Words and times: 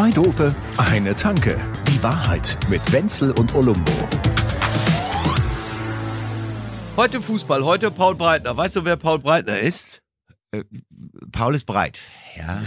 Zwei 0.00 0.10
Dope, 0.12 0.54
eine 0.78 1.14
Tanke. 1.14 1.60
Die 1.86 2.02
Wahrheit 2.02 2.56
mit 2.70 2.90
Wenzel 2.90 3.32
und 3.32 3.54
Olumbo. 3.54 3.92
Heute 6.96 7.20
Fußball, 7.20 7.62
heute 7.62 7.90
Paul 7.90 8.14
Breitner. 8.14 8.56
Weißt 8.56 8.76
du, 8.76 8.86
wer 8.86 8.96
Paul 8.96 9.18
Breitner 9.18 9.60
ist? 9.60 10.00
Paul 11.32 11.54
ist 11.54 11.66
breit. 11.66 11.98
Ja. 12.34 12.62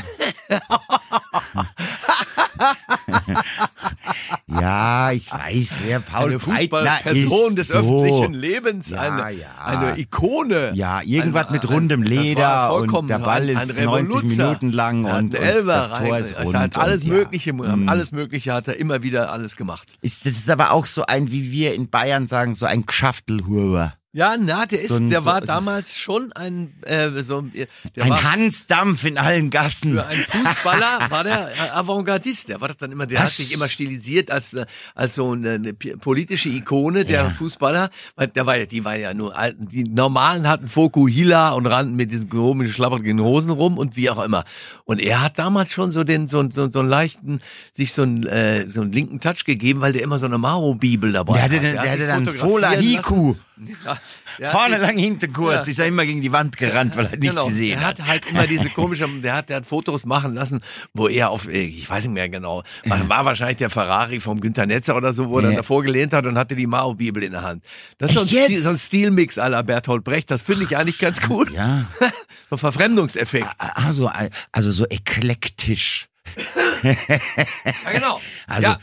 Ja, 4.48 5.12
ich 5.12 5.32
weiß, 5.32 5.80
wer 5.86 6.00
Paul 6.00 6.30
eine 6.32 6.40
Fußballperson 6.40 7.50
ist. 7.52 7.58
des 7.58 7.68
so. 7.70 7.78
öffentlichen 7.80 8.34
Lebens, 8.34 8.90
Ja, 8.92 9.00
eine, 9.02 9.32
ja. 9.34 9.48
eine 9.64 10.00
Ikone. 10.00 10.72
Ja, 10.76 11.02
irgendwas 11.04 11.48
Ein- 11.48 11.54
mit 11.54 11.70
rundem 11.70 12.02
Leder 12.04 12.73
und 12.73 13.09
der 13.09 13.20
Ball 13.20 13.44
ein- 13.50 13.58
ein 13.58 13.70
ist 13.70 13.76
90 13.76 13.78
Revoluzer. 13.78 14.44
Minuten 14.45 14.72
lang 14.72 15.05
und, 15.05 15.14
und 15.14 15.34
das 15.34 15.90
Tor 15.90 15.98
rein. 16.00 16.23
ist 16.23 16.40
rund. 16.40 16.55
hat 16.58 16.78
alles 16.78 17.04
und, 17.04 17.08
ja. 17.09 17.14
Mögliche, 17.16 17.54
Mm. 17.54 17.90
alles 17.90 18.12
Mögliche 18.12 18.54
hat 18.54 18.67
er 18.67 18.78
immer 18.80 19.04
wieder 19.04 19.31
alles 19.31 19.55
gemacht. 19.55 19.94
Ist, 20.02 20.26
das 20.26 20.34
ist 20.34 20.50
aber 20.50 20.72
auch 20.72 20.86
so 20.86 21.05
ein, 21.05 21.31
wie 21.31 21.52
wir 21.52 21.73
in 21.76 21.90
Bayern 21.90 22.28
sagen, 22.28 22.55
so 22.55 22.66
ein 22.66 22.86
Gschaftelhuber. 22.86 23.94
Ja, 24.16 24.35
na, 24.40 24.67
der 24.67 24.80
ist, 24.80 24.90
So 24.90 24.98
ein- 24.98 25.09
der 25.09 25.22
so- 25.22 25.26
war 25.26 25.41
damals 25.41 25.98
schon 25.98 26.31
ein, 26.34 26.72
äh, 26.84 27.09
so, 27.23 27.41
der 27.41 27.67
Ein 28.03 28.12
war 28.12 28.31
Hansdampf 28.31 29.05
in 29.05 29.17
allen 29.17 29.49
Gassen. 29.49 29.94
Für 29.94 30.05
einen 30.05 30.22
Fußballer 30.22 30.99
war 31.09 31.23
der 31.23 31.49
äh, 31.49 31.70
Avantgardist. 31.72 32.48
Der 32.48 32.62
war 32.62 32.67
das 32.67 32.77
dann 32.77 32.91
immer, 32.91 33.08
der 33.08 33.17
hat 33.20 33.26
Was? 33.26 33.38
sich 33.38 33.52
immer 33.52 33.67
stilisiert 33.67 34.30
als, 34.30 34.53
äh, 34.53 34.67
als 34.94 35.16
so 35.16 35.31
eine, 35.31 35.53
eine 35.53 35.73
politische 35.73 36.49
Ikone, 36.49 37.05
der 37.05 37.23
Ja. 37.23 37.30
Fußballer. 37.31 37.89
Weil 38.16 38.27
der 38.27 38.45
war 38.45 38.55
ja, 38.55 38.67
die 38.67 38.86
war 38.86 38.95
ja 38.95 39.16
nur 39.16 39.36
alten, 39.36 39.67
die 39.67 39.84
normalen 39.84 40.48
hatten 40.48 40.67
Fokuhila 40.67 41.50
und 41.53 41.66
rannten 41.66 41.95
mit 41.95 42.11
diesen 42.11 42.30
komischen 42.30 42.72
schlapprigen 42.72 43.19
Hosen 43.19 43.50
rum 43.50 43.80
und 43.80 43.95
wie 43.95 44.11
auch 44.11 44.23
immer. 44.23 44.44
Und 44.86 45.02
er 45.02 45.22
hat 45.23 45.39
damals 45.39 45.72
schon 45.72 45.89
so 45.89 46.03
den, 46.03 46.28
so, 46.28 46.47
so, 46.52 46.69
so 46.69 46.81
einen 46.81 46.89
leichten, 46.89 47.41
sich 47.72 47.94
so 47.94 48.03
einen, 48.03 48.28
äh, 48.28 48.67
so 48.67 48.81
einen 48.81 48.91
linken 48.91 49.19
Touch 49.22 49.44
gegeben, 49.44 49.81
weil 49.81 49.94
der 49.94 50.03
immer 50.03 50.19
so 50.19 50.28
eine 50.28 50.38
Maro-Bibel 50.38 51.11
dabei 51.11 51.34
Der 51.34 51.44
hatte, 51.44 51.56
hat. 51.56 51.64
hat 51.64 51.73
der 51.73 51.81
sich 51.81 51.91
hatte 51.91 52.08
dann 52.08 52.28
Fola 52.28 52.73
lassen. 52.73 53.39
Ja, 53.86 53.98
hat 54.42 54.52
Vorne 54.52 54.78
lang, 54.78 54.98
hinten 54.98 55.32
kurz. 55.32 55.68
Ja. 55.68 55.72
Ist 55.72 55.80
er 55.80 55.86
immer 55.88 56.06
gegen 56.06 56.22
die 56.22 56.32
Wand 56.32 56.58
gerannt, 56.58 56.98
weil 56.98 57.06
er 57.06 57.18
nichts 57.18 57.36
Genau. 57.36 57.46
gesehen 57.48 57.80
Er 57.80 57.86
hat. 57.88 58.00
hat 58.00 58.08
halt 58.08 58.26
immer 58.30 58.48
diese 58.48 58.70
komische, 58.70 59.08
der 59.22 59.36
hat, 59.36 59.50
der 59.50 59.58
hat 59.58 59.66
Fotos 59.66 60.06
machen 60.06 60.34
lassen, 60.34 60.62
wo 60.94 61.08
er 61.08 61.30
auf, 61.30 61.48
äh, 61.48 61.62
ich 61.62 61.88
weiß 61.90 62.06
nicht 62.06 62.14
mehr 62.14 62.30
genau, 62.30 62.64
war, 62.86 63.26
wahrscheinlich 63.26 63.58
der 63.58 63.70
Ferrari 63.70 64.20
vom 64.20 64.40
Günter 64.42 64.66
Netzer 64.66 64.96
oder 64.96 65.14
so, 65.14 65.30
wo 65.30 65.40
er 65.40 65.52
Ja. 65.52 65.58
davor 65.58 65.84
gelehnt 65.84 66.14
hat 66.14 66.26
und 66.26 66.38
hatte 66.38 66.56
die 66.56 66.68
Mao-Bibel 66.68 67.22
in 67.24 67.34
der 67.34 67.44
Hand. 67.44 67.64
Das 68.00 68.09
ist 68.12 68.16
so 68.16 68.22
ein? 68.22 68.28
Stil, 68.28 68.59
so 68.59 68.70
ein 68.70 68.78
Stilmix 68.78 69.36
la 69.36 69.62
Bertolt 69.62 70.04
Brecht, 70.04 70.31
das 70.31 70.42
finde 70.42 70.64
ich 70.64 70.76
eigentlich 70.76 70.98
ganz 71.00 71.20
cool. 71.30 71.52
Ja. 71.54 71.86
so 72.50 72.56
ein 72.56 72.58
Verfremdungseffekt. 72.58 73.48
Also, 73.58 74.09
also 74.52 74.72
so 74.72 74.86
eklektisch. 74.88 76.08
Ja, 76.84 77.92
genau. 77.92 78.20
Also 78.48 78.67
ja. 78.67 78.80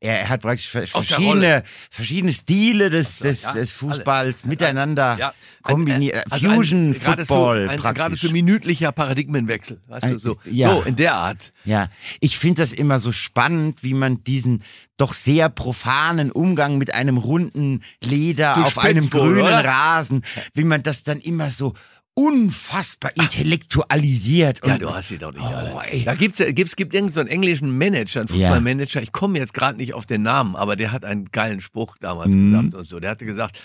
er 0.00 0.28
hat 0.28 0.42
praktisch 0.42 0.68
ver- 0.68 0.82
Aus 0.92 1.06
der 1.06 1.16
verschiedene, 1.16 1.62
verschiedene 1.90 2.32
Stile 2.32 2.90
des, 2.90 3.18
des, 3.18 3.42
ja, 3.42 3.52
des 3.54 3.72
Fußballs 3.72 4.26
alles. 4.42 4.46
miteinander 4.46 5.16
Ja. 5.18 5.34
kombiniert. 5.62 6.14
Äh, 6.16 6.22
also 6.30 6.48
Fusion 6.50 6.90
ein, 6.90 6.94
Football 6.94 7.68
ein, 7.68 7.78
praktisch. 7.78 7.94
Geradezu 7.98 8.30
minütlicher 8.30 8.92
Paradigmenwechsel. 8.92 9.80
Weißt 9.88 10.04
du, 10.04 10.08
Ein- 10.08 10.18
so, 10.18 10.38
ja. 10.44 10.70
so 10.70 10.82
in 10.82 10.96
der 10.96 11.14
Art. 11.14 11.52
Ja, 11.64 11.88
ich 12.20 12.38
finde 12.38 12.62
das 12.62 12.72
immer 12.72 13.00
so 13.00 13.12
spannend, 13.12 13.82
wie 13.82 13.94
man 13.94 14.22
diesen 14.24 14.62
doch 14.98 15.14
sehr 15.14 15.48
profanen 15.48 16.30
Umgang 16.32 16.76
mit 16.78 16.92
einem 16.94 17.18
runden 17.18 17.82
Leder 18.02 18.54
Du 18.54 18.62
auf 18.62 18.78
einem 18.78 19.02
spinnst 19.02 19.14
wohl, 19.14 19.34
grünen 19.34 19.40
oder? 19.46 19.64
Rasen, 19.64 20.22
wie 20.54 20.64
man 20.64 20.82
das 20.82 21.02
dann 21.04 21.18
immer 21.18 21.50
so 21.50 21.74
unfassbar 22.18 23.12
intellektualisiert. 23.16 24.60
Ja, 24.66 24.76
du 24.76 24.92
hast 24.92 25.08
sie 25.08 25.18
doch 25.18 25.32
nicht 25.32 25.42
Oh. 25.44 25.80
Da 26.04 26.14
gibt's, 26.14 26.38
gibt's, 26.38 26.74
gibt 26.74 26.92
irgendeinen 26.92 27.14
so 27.14 27.20
einen 27.20 27.28
englischen 27.28 27.78
Manager, 27.78 28.20
einen. 28.20 28.28
Fußballmanager. 28.28 29.00
Ich 29.02 29.12
komme 29.12 29.38
jetzt 29.38 29.54
gerade 29.54 29.78
nicht 29.78 29.94
auf 29.94 30.04
den 30.04 30.22
Namen, 30.22 30.56
aber 30.56 30.74
der 30.74 30.90
hat 30.90 31.04
einen 31.04 31.26
geilen 31.26 31.60
Spruch 31.60 31.96
damals 32.00 32.34
Mhm. 32.34 32.50
gesagt 32.50 32.74
und 32.74 32.88
so. 32.88 32.98
Der 32.98 33.10
hatte 33.10 33.24
gesagt, 33.24 33.58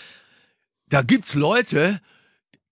da 0.90 1.02
gibt's 1.02 1.34
Leute, 1.34 2.00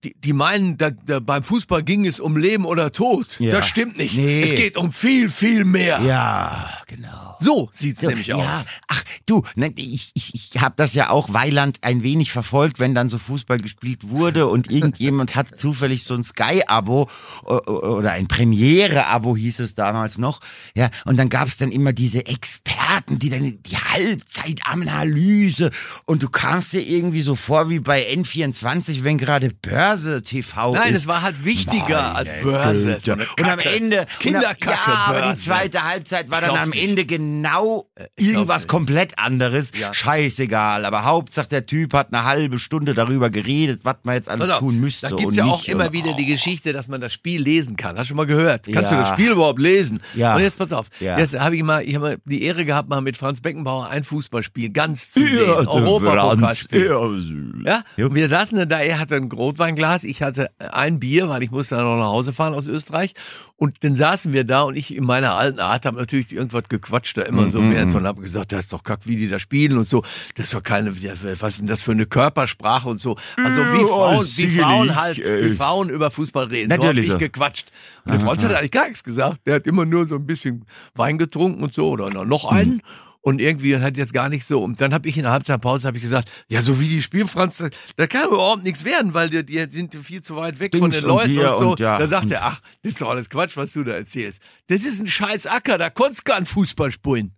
die, 0.04 0.14
die 0.18 0.32
meinen, 0.32 0.78
da, 0.78 0.90
da, 0.90 1.20
beim 1.20 1.44
Fußball 1.44 1.82
ging 1.84 2.06
es 2.06 2.18
um 2.18 2.36
Leben 2.36 2.64
oder 2.64 2.90
Tod. 2.92 3.26
Ja. 3.38 3.52
Das 3.52 3.68
stimmt 3.68 3.96
nicht. 3.98 4.16
Nee. 4.16 4.42
Es 4.42 4.54
geht 4.56 4.76
um 4.76 4.92
viel, 4.92 5.30
viel 5.30 5.64
mehr. 5.64 6.00
Ja, 6.00 6.70
genau. 6.88 7.36
So 7.38 7.70
sieht's 7.72 8.00
So, 8.00 8.08
nämlich 8.08 8.28
ja, 8.28 8.36
aus. 8.36 8.66
ach 8.88 9.04
du, 9.26 9.42
ne, 9.54 9.72
ich, 9.76 10.10
ich, 10.14 10.34
ich 10.34 10.60
habe 10.60 10.74
das 10.76 10.94
ja 10.94 11.10
auch 11.10 11.32
Weiland 11.32 11.78
ein 11.82 12.02
wenig 12.02 12.32
verfolgt, 12.32 12.80
wenn 12.80 12.94
dann 12.94 13.08
so 13.08 13.18
Fußball 13.18 13.58
gespielt 13.58 14.08
wurde 14.08 14.46
und 14.48 14.70
irgendjemand 14.72 15.36
hat 15.36 15.56
zufällig 15.60 16.04
so 16.04 16.14
ein 16.14 16.24
Sky-Abo 16.24 17.08
oder 17.44 18.12
ein 18.12 18.26
Premiere-Abo 18.26 19.36
hieß 19.36 19.60
es 19.60 19.74
damals 19.74 20.18
noch. 20.18 20.40
Ja, 20.74 20.90
und 21.04 21.16
dann 21.16 21.28
gab's 21.28 21.58
dann 21.58 21.70
immer 21.70 21.92
diese 21.92 22.26
Experten, 22.26 23.18
die 23.18 23.30
dann 23.30 23.62
die 23.62 23.76
Halbzeitanalyse 23.76 25.70
und 26.06 26.22
du 26.22 26.28
kamst 26.28 26.72
dir 26.72 26.80
irgendwie 26.86 27.22
so 27.22 27.36
vor 27.36 27.70
wie 27.70 27.78
bei 27.80 28.04
N24, 28.12 29.04
wenn 29.04 29.18
gerade 29.18 29.50
Börse 29.50 29.91
TV 29.96 30.72
Nein, 30.74 30.92
ist. 30.92 31.00
es 31.00 31.06
war 31.06 31.22
halt 31.22 31.44
wichtiger 31.44 31.80
Meine 32.02 32.14
als 32.14 32.32
Börse. 32.42 32.94
Güte. 32.94 33.12
Und 33.38 33.44
am. 33.48 33.58
Ende 33.60 34.06
Kinderkacke 34.18 34.70
Ja, 34.70 34.94
aber 35.06 35.18
die 35.20 35.26
Börse. 35.28 35.42
zweite 35.44 35.82
Halbzeit 35.84 36.30
war 36.30 36.40
dann 36.40 36.56
am 36.56 36.70
nicht. 36.70 36.82
Ende 36.82 37.04
genau 37.06 37.86
glaub's 37.96 38.10
irgendwas 38.16 38.66
komplett 38.68 39.18
anderes. 39.18 39.72
Ja. 39.78 39.92
Scheißegal. 39.94 40.84
Aber 40.84 41.04
Hauptsache 41.04 41.48
der 41.48 41.66
Typ 41.66 41.94
hat 41.94 42.12
eine 42.12 42.24
halbe 42.24 42.58
Stunde 42.58 42.94
darüber 42.94 43.30
geredet, 43.30 43.80
was 43.84 43.96
man 44.04 44.14
jetzt 44.16 44.28
alles 44.28 44.50
auf, 44.50 44.58
tun 44.58 44.80
müsste. 44.80 45.08
Da 45.08 45.16
gibt's 45.16 45.38
und 45.38 45.46
ja 45.46 45.52
auch 45.52 45.64
immer 45.64 45.86
und, 45.86 45.92
wieder 45.92 46.14
die 46.14 46.26
Geschichte, 46.26 46.72
dass 46.72 46.88
man 46.88 47.00
das 47.00 47.12
Spiel 47.12 47.40
lesen 47.42 47.76
kann. 47.76 47.96
Hast 47.96 48.06
du 48.06 48.08
schon 48.08 48.16
mal 48.16 48.26
gehört? 48.26 48.66
Kannst 48.72 48.90
Ja. 48.92 48.98
du 48.98 49.02
das 49.04 49.12
Spiel 49.12 49.30
überhaupt 49.32 49.58
lesen? 49.60 50.00
Ja. 50.14 50.34
Und 50.36 50.42
jetzt 50.42 50.58
pass 50.58 50.72
auf. 50.72 50.86
Jetzt 51.00 51.38
habe 51.38 51.56
ich 51.56 51.62
mal, 51.62 51.82
ich 51.82 51.94
habe 51.94 52.04
mal 52.04 52.16
die 52.24 52.42
Ehre 52.42 52.64
gehabt, 52.64 52.88
mal 52.88 53.00
mit 53.00 53.16
Franz 53.16 53.40
Beckenbauer 53.40 53.88
ein 53.88 54.04
Fußballspiel 54.04 54.70
ganz 54.70 55.10
zu 55.10 55.20
sehen. 55.20 55.66
Europapokalspiel. 55.66 57.62
ja. 57.66 57.82
Ja, 57.96 58.06
und 58.06 58.14
wir 58.14 58.28
saßen 58.28 58.58
dann 58.58 58.68
da, 58.68 58.80
er 58.80 58.98
hatte 58.98 59.16
ein 59.16 59.30
Rotweinglas, 59.30 59.81
ich 60.04 60.22
hatte 60.22 60.50
ein 60.58 60.98
Bier, 61.00 61.28
weil 61.28 61.42
ich 61.42 61.50
musste 61.50 61.76
dann 61.76 61.84
noch 61.84 61.96
nach 61.98 62.10
Hause 62.10 62.32
fahren 62.32 62.54
aus 62.54 62.66
Österreich. 62.68 63.12
Und 63.56 63.84
dann 63.84 63.94
saßen 63.94 64.32
wir 64.32 64.44
da 64.44 64.62
und 64.62 64.76
ich 64.76 64.94
in 64.96 65.04
meiner 65.04 65.34
alten 65.36 65.60
Art 65.60 65.86
habe 65.86 65.98
natürlich 65.98 66.32
irgendwas 66.32 66.64
gequatscht 66.68 67.16
da 67.16 67.22
immer 67.22 67.42
Mhm, 67.42 67.50
so 67.50 67.70
während 67.70 67.94
und 67.94 68.06
habe 68.06 68.20
gesagt, 68.22 68.52
das 68.52 68.60
ist 68.64 68.72
doch 68.72 68.82
kack, 68.82 69.00
wie 69.04 69.16
die 69.16 69.28
da 69.28 69.38
spielen 69.38 69.78
und 69.78 69.88
so. 69.88 70.02
Das 70.34 70.46
ist 70.46 70.54
doch 70.54 70.62
keine, 70.62 70.94
was 71.40 71.50
ist 71.54 71.60
denn 71.60 71.66
das 71.66 71.82
für 71.82 71.92
eine 71.92 72.06
Körpersprache 72.06 72.88
und 72.88 72.98
so. 72.98 73.16
Also 73.36 73.60
wie 73.72 73.80
Ja, 73.82 73.86
Frauen, 73.86 74.20
wie 74.20 74.30
sicherlich, 74.30 74.62
Frauen 74.64 74.96
halt, 74.96 75.18
wie 75.18 75.50
Frauen 75.50 75.88
über 75.90 76.10
Fußball 76.10 76.46
reden. 76.46 76.68
Natürlich 76.68 77.06
so 77.08 77.12
ich 77.14 77.18
gequatscht. 77.18 77.70
Und 78.04 78.12
der 78.12 78.20
Franz 78.20 78.42
hat 78.42 78.54
eigentlich 78.54 78.70
gar 78.72 78.84
nichts 78.86 79.04
gesagt. 79.04 79.40
Der 79.46 79.56
hat 79.56 79.66
immer 79.66 79.84
nur 79.84 80.08
so 80.08 80.16
ein 80.16 80.26
bisschen 80.26 80.64
Wein 80.94 81.18
getrunken 81.18 81.62
und 81.62 81.74
so 81.74 81.90
oder 81.90 82.10
noch 82.24 82.50
Mhm. 82.50 82.80
Und 83.24 83.40
irgendwie 83.40 83.76
hat 83.76 83.96
jetzt 83.96 84.12
gar 84.12 84.28
nicht 84.28 84.44
so. 84.44 84.62
Und 84.62 84.80
dann 84.80 84.92
habe 84.92 85.08
ich 85.08 85.16
in 85.16 85.22
der 85.22 85.32
Halbzeitpause 85.32 85.86
hab 85.86 85.94
ich 85.94 86.02
gesagt, 86.02 86.28
ja, 86.48 86.60
so 86.60 86.80
wie 86.80 86.88
die 86.88 87.00
spielen, 87.00 87.28
Franz, 87.28 87.56
da, 87.56 87.68
da 87.96 88.06
kann 88.08 88.26
überhaupt 88.26 88.64
nichts 88.64 88.84
werden, 88.84 89.14
weil 89.14 89.30
die, 89.30 89.46
die 89.46 89.64
sind 89.70 89.94
viel 89.94 90.22
zu 90.22 90.34
weit 90.34 90.58
weg 90.58 90.76
von 90.76 90.90
Dings 90.90 91.02
den 91.02 91.10
und 91.10 91.16
Leuten 91.16 91.30
hier 91.30 91.52
und 91.52 91.58
so. 91.58 91.70
und 91.70 91.80
ja. 91.80 91.98
Da 91.98 92.06
sagt 92.08 92.32
er, 92.32 92.44
ach, 92.44 92.60
das 92.82 92.92
ist 92.92 93.00
doch 93.00 93.10
alles 93.10 93.30
Quatsch, 93.30 93.56
was 93.56 93.72
du 93.72 93.84
da 93.84 93.92
erzählst. 93.92 94.42
Das 94.66 94.84
ist 94.84 95.00
ein 95.00 95.06
scheiß 95.06 95.46
Acker, 95.46 95.78
da 95.78 95.88
konntest 95.88 96.26
du 96.26 96.32
keinen 96.32 96.46
Fußball 96.46 96.90
spielen. 96.90 97.36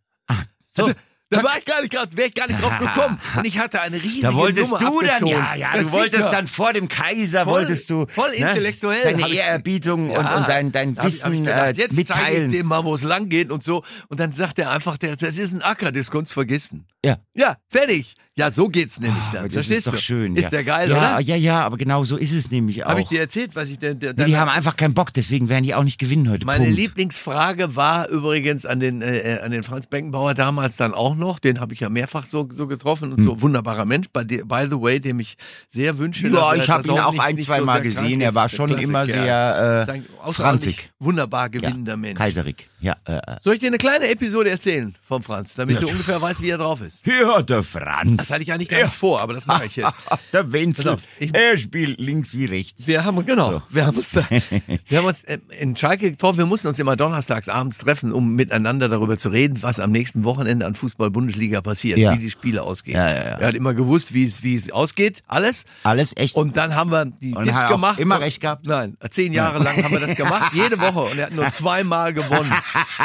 so. 0.74 0.84
Also, 0.84 0.94
da 1.30 1.42
war 1.42 1.58
ich 1.58 1.64
gar 1.64 1.80
nicht 1.80 1.92
gerade, 1.92 2.16
wäre 2.16 2.28
ich 2.28 2.34
gar 2.34 2.46
nicht 2.46 2.62
drauf 2.62 2.78
gekommen. 2.78 3.20
Und 3.36 3.44
ich 3.46 3.58
hatte 3.58 3.80
eine 3.80 3.96
riesige 4.02 4.22
Da 4.22 4.32
wolltest 4.34 4.72
Nummer 4.72 4.78
du 4.90 5.00
dann, 5.00 5.08
abgezogen. 5.10 5.32
ja, 5.32 5.54
ja, 5.54 5.74
Ja, 5.76 5.82
du 5.82 5.92
wolltest 5.92 6.28
dann 6.32 6.46
vor 6.46 6.72
dem 6.72 6.88
Kaiser, 6.88 7.44
Voll- 7.44 7.52
wolltest 7.62 7.90
du 7.90 8.06
voll 8.06 8.30
intellektuell 8.30 9.02
deine 9.02 9.28
Ehrerbietung 9.28 10.10
und, 10.10 10.22
Ja, 10.24 10.36
und 10.36 10.48
dein, 10.48 10.70
dein 10.72 10.94
da 10.94 11.02
hab 11.02 11.08
ich- 11.08 11.24
hab 11.24 11.32
ich 11.32 11.38
Wissen 11.40 11.44
gedacht, 11.46 11.78
äh, 11.78 11.80
jetzt 11.80 11.94
zeige 11.96 11.98
mitteilen. 11.98 12.50
ich 12.50 12.56
dem 12.58 12.66
mal, 12.66 12.84
wo 12.84 12.94
es 12.94 13.02
lang 13.02 13.28
geht 13.28 13.50
und 13.50 13.64
so. 13.64 13.82
Und 14.08 14.20
dann 14.20 14.32
sagt 14.32 14.58
er 14.58 14.70
einfach, 14.70 14.96
der, 14.98 15.16
das 15.16 15.38
ist 15.38 15.52
ein 15.52 15.62
Acker, 15.62 15.90
das 15.92 16.10
kannst 16.10 16.32
du 16.32 16.34
vergessen. 16.34 16.86
Ja. 17.04 17.18
Ja, 17.34 17.56
fertig. 17.68 18.14
Ja, 18.36 18.50
so 18.50 18.68
geht's 18.68 18.98
nämlich 18.98 19.22
dann. 19.32 19.44
Aber 19.44 19.48
das 19.48 19.70
ist 19.70 19.86
doch 19.86 19.92
du? 19.92 19.98
schön. 20.00 20.34
Ist 20.34 20.44
ja. 20.44 20.50
der 20.50 20.64
geil, 20.64 20.90
ja, 20.90 20.96
oder? 20.96 21.20
Ja, 21.20 21.36
ja, 21.36 21.62
aber 21.64 21.76
genau 21.76 22.02
so 22.04 22.16
ist 22.16 22.32
es 22.32 22.50
nämlich 22.50 22.84
auch. 22.84 22.88
Habe 22.90 23.02
ich 23.02 23.06
dir 23.06 23.20
erzählt, 23.20 23.54
was 23.54 23.68
ich 23.68 23.78
denn. 23.78 23.98
Nee, 23.98 24.12
dann 24.12 24.26
die 24.26 24.36
haben 24.36 24.48
einfach 24.50 24.76
keinen 24.76 24.92
Bock, 24.94 25.12
deswegen 25.14 25.48
werden 25.48 25.62
die 25.62 25.72
auch 25.74 25.84
nicht 25.84 25.98
gewinnen 26.00 26.28
heute. 26.28 26.44
meine 26.44 26.64
Punkt. 26.64 26.76
Lieblingsfrage 26.76 27.76
war 27.76 28.08
übrigens 28.08 28.66
an 28.66 28.80
den, 28.80 29.02
äh, 29.02 29.38
an 29.42 29.52
den 29.52 29.62
Franz 29.62 29.86
Beckenbauer 29.86 30.34
damals 30.34 30.76
dann 30.76 30.94
auch 30.94 31.13
noch. 31.16 31.38
Den 31.38 31.60
habe 31.60 31.72
ich 31.74 31.80
ja 31.80 31.88
mehrfach 31.88 32.26
so, 32.26 32.48
so 32.52 32.66
getroffen 32.66 33.12
und 33.12 33.22
so. 33.22 33.40
Wunderbarer 33.40 33.84
Mensch, 33.84 34.08
by, 34.12 34.22
the- 34.28 34.42
by 34.44 34.66
the 34.70 34.80
way, 34.80 35.00
dem 35.00 35.20
ich 35.20 35.36
sehr 35.68 35.98
wünsche. 35.98 36.26
Hm. 36.28 36.34
Ja, 36.34 36.54
ich 36.54 36.68
habe 36.68 36.86
ihn 36.86 36.98
auch 36.98 37.18
ein, 37.18 37.38
zwei 37.38 37.58
so 37.60 37.64
Mal 37.64 37.80
krank 37.80 37.84
gesehen. 37.94 38.20
Er 38.20 38.34
war 38.34 38.48
schon 38.48 38.68
klasse 38.68 38.82
immer 38.84 39.06
sehr 39.06 39.86
äh, 39.88 40.32
franzig. 40.32 40.90
Wunderbar 40.98 41.48
gewinnender 41.50 41.96
Mensch. 41.96 42.18
Kaiserig. 42.18 42.68
Ja, 42.80 42.96
äh, 43.06 43.16
äh. 43.16 43.20
Soll 43.42 43.54
ich 43.54 43.60
dir 43.60 43.68
eine 43.68 43.78
kleine 43.78 44.08
Episode 44.10 44.50
erzählen 44.50 44.94
vom 45.02 45.22
Franz, 45.22 45.54
damit 45.54 45.80
du 45.80 45.88
ungefähr 45.88 46.20
weißt, 46.20 46.42
wie 46.42 46.50
er 46.50 46.58
drauf 46.58 46.80
ist? 46.82 47.06
ja, 47.06 47.40
der 47.42 47.62
Franz. 47.62 48.16
Das 48.18 48.30
hatte 48.30 48.42
ich 48.42 48.52
eigentlich 48.52 48.68
gar 48.68 48.82
nicht 48.82 48.94
vor, 48.94 49.20
aber 49.20 49.32
das 49.32 49.46
mache 49.46 49.66
ich 49.66 49.76
jetzt. 49.76 49.94
der 50.32 50.52
Wenzel. 50.52 50.88
Auf, 50.90 51.00
ich- 51.18 51.34
er 51.34 51.56
spielt 51.56 51.98
links 51.98 52.34
wie 52.34 52.44
rechts. 52.44 52.86
Wir 52.86 53.04
haben, 53.04 53.24
genau, 53.24 53.62
wir 53.70 53.86
haben 53.86 53.96
uns 53.96 54.12
da, 54.12 54.24
wir 54.88 54.98
haben 54.98 55.06
uns 55.06 55.24
äh, 55.24 55.38
in 55.58 55.76
Schalke 55.76 56.10
getroffen. 56.10 56.38
Wir 56.38 56.46
mussten 56.46 56.68
uns 56.68 56.78
immer 56.78 56.96
donnerstags 56.96 57.48
abends 57.48 57.78
treffen, 57.78 58.12
um 58.12 58.34
miteinander 58.34 58.88
darüber 58.88 59.16
zu 59.16 59.30
reden, 59.30 59.62
was 59.62 59.80
am 59.80 59.90
nächsten 59.90 60.24
Wochenende 60.24 60.66
an 60.66 60.74
Fußball 60.74 61.03
Fußball-Bundesliga 61.04 61.60
passiert, 61.60 61.98
Ja. 61.98 62.12
wie 62.14 62.18
die 62.18 62.30
Spiele 62.30 62.62
ausgehen. 62.62 62.96
Ja, 62.96 63.08
ja, 63.08 63.14
ja. 63.14 63.22
Er 63.38 63.46
hat 63.48 63.54
immer 63.54 63.74
gewusst, 63.74 64.14
wie 64.14 64.24
es, 64.24 64.42
wie 64.42 64.56
es 64.56 64.70
ausgeht, 64.70 65.22
alles. 65.26 65.64
Alles 65.82 66.12
echt. 66.16 66.34
Und 66.34 66.56
dann 66.56 66.74
haben 66.74 66.90
wir 66.90 67.04
die 67.06 67.34
Und 67.34 67.44
Tipps 67.44 67.62
er 67.62 67.68
gemacht. 67.68 67.98
immer 68.00 68.20
recht 68.20 68.40
gehabt? 68.40 68.66
Nein, 68.66 68.96
zehn 69.10 69.32
Jahre 69.32 69.62
lang 69.62 69.82
haben 69.82 69.92
wir 69.92 70.00
das 70.00 70.14
gemacht, 70.16 70.52
jede 70.54 70.80
Woche. 70.80 71.00
Und 71.10 71.18
er 71.18 71.26
hat 71.26 71.32
nur 71.34 71.48
zweimal 71.50 72.12
gewonnen. 72.14 72.52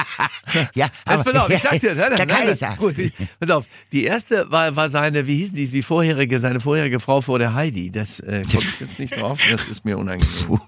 ja, 0.73 0.85
Jetzt 0.85 0.91
aber- 1.05 1.23
pass 1.23 1.35
auf, 1.35 1.49
ich 1.49 1.59
sag 1.61 1.79
dir, 1.79 1.95
nein, 1.95 2.09
der 2.09 2.09
nein, 2.19 2.27
nein, 2.27 2.47
Kaiser. 2.47 2.75
nein, 2.79 3.11
pass 3.39 3.49
auf, 3.51 3.65
die 3.91 4.03
erste 4.05 4.49
war, 4.51 4.75
war 4.75 4.89
seine, 4.89 5.27
wie 5.27 5.37
hieß 5.37 5.51
die, 5.53 5.67
die 5.67 5.81
vorherige, 5.81 6.39
seine 6.39 6.59
vorherige 6.59 6.99
Frau 6.99 7.21
vor 7.21 7.39
der 7.39 7.53
Heidi. 7.53 7.91
Das 7.91 8.19
äh, 8.21 8.43
komme 8.49 8.63
ich 8.63 8.79
jetzt 8.79 8.99
nicht 8.99 9.15
drauf, 9.19 9.39
das 9.51 9.67
ist 9.67 9.85
mir 9.85 9.97
unangenehm. 9.97 10.59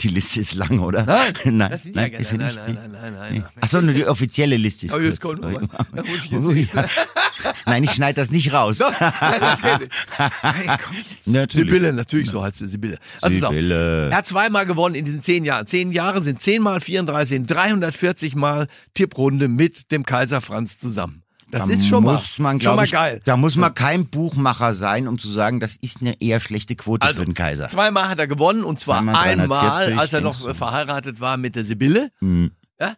Die 0.00 0.08
Liste 0.08 0.40
ist 0.40 0.54
lang, 0.54 0.78
oder? 0.80 1.04
Nein, 1.04 1.32
nein, 1.44 1.70
nein, 1.94 2.10
gerne, 2.10 2.16
ist 2.18 2.28
sie 2.30 2.36
nein, 2.38 2.46
nicht. 2.54 2.56
nein, 2.56 2.74
nein, 2.74 2.90
nein, 2.92 3.12
nein, 3.14 3.32
nein. 3.34 3.44
Achso, 3.60 3.80
nur 3.80 3.92
die 3.94 4.06
offizielle 4.06 4.56
Liste 4.56 4.86
ist 4.86 4.92
Oh, 4.94 4.98
jetzt 4.98 5.20
kurz. 5.20 5.40
kommt. 5.40 5.68
Da 5.94 6.02
muss 6.08 6.24
ich 6.24 6.30
jetzt 6.30 6.46
Ui. 6.46 6.68
Nein, 7.66 7.84
ich 7.84 7.90
schneide 7.92 8.20
das 8.20 8.30
nicht 8.30 8.52
raus. 8.52 8.78
Doch, 8.78 8.92
nein, 9.00 9.12
das 9.40 9.62
geht 9.62 9.80
nicht. 9.80 9.92
Nein, 10.18 10.78
komm 10.84 10.96
jetzt. 10.96 11.26
Natürlich. 11.26 11.68
Sibylle, 11.70 11.92
natürlich, 11.92 12.30
so 12.30 12.42
heißt 12.42 12.58
sie 12.58 12.66
Sibylle. 12.68 12.98
Also. 13.22 13.48
Sibylle. 13.48 14.10
Er 14.10 14.16
hat 14.16 14.26
zweimal 14.26 14.66
gewonnen 14.66 14.94
in 14.94 15.04
diesen 15.04 15.22
zehn 15.22 15.44
Jahren. 15.44 15.66
Zehn 15.66 15.92
Jahre 15.92 16.22
sind 16.22 16.40
zehn 16.42 16.62
mal 16.62 16.80
34, 16.80 17.28
sind 17.28 17.50
340 17.50 18.34
mal 18.36 18.68
Tipprunde 18.94 19.48
mit 19.48 19.90
dem 19.92 20.04
Kaiser 20.06 20.40
Franz 20.40 20.78
zusammen. 20.78 21.22
Das 21.50 21.68
Da 21.68 21.72
ist 21.74 21.86
schon 21.86 22.02
mal, 22.02 22.20
man, 22.38 22.60
schon 22.60 22.74
mal 22.74 22.84
ich, 22.84 22.90
geil. 22.90 23.20
Da 23.24 23.36
muss 23.36 23.54
man 23.54 23.72
kein 23.72 24.06
Buchmacher 24.06 24.74
sein, 24.74 25.06
um 25.06 25.16
zu 25.16 25.28
sagen, 25.28 25.60
das 25.60 25.76
ist 25.76 26.00
eine 26.00 26.20
eher 26.20 26.40
schlechte 26.40 26.74
Quote 26.74 27.06
Also, 27.06 27.20
für 27.20 27.24
den 27.24 27.34
Kaiser. 27.34 27.68
zweimal 27.68 28.08
hat 28.08 28.18
er 28.18 28.26
gewonnen 28.26 28.64
und 28.64 28.80
zwar 28.80 28.96
Zweimal 28.98 29.14
einmal, 29.14 29.46
340, 29.48 29.98
als 29.98 30.12
er 30.12 30.20
noch 30.22 30.42
du? 30.44 30.54
verheiratet 30.54 31.20
war 31.20 31.36
mit 31.36 31.54
der 31.54 31.62
Sibylle. 31.64 32.10
Hm. 32.18 32.50
Ja? 32.80 32.94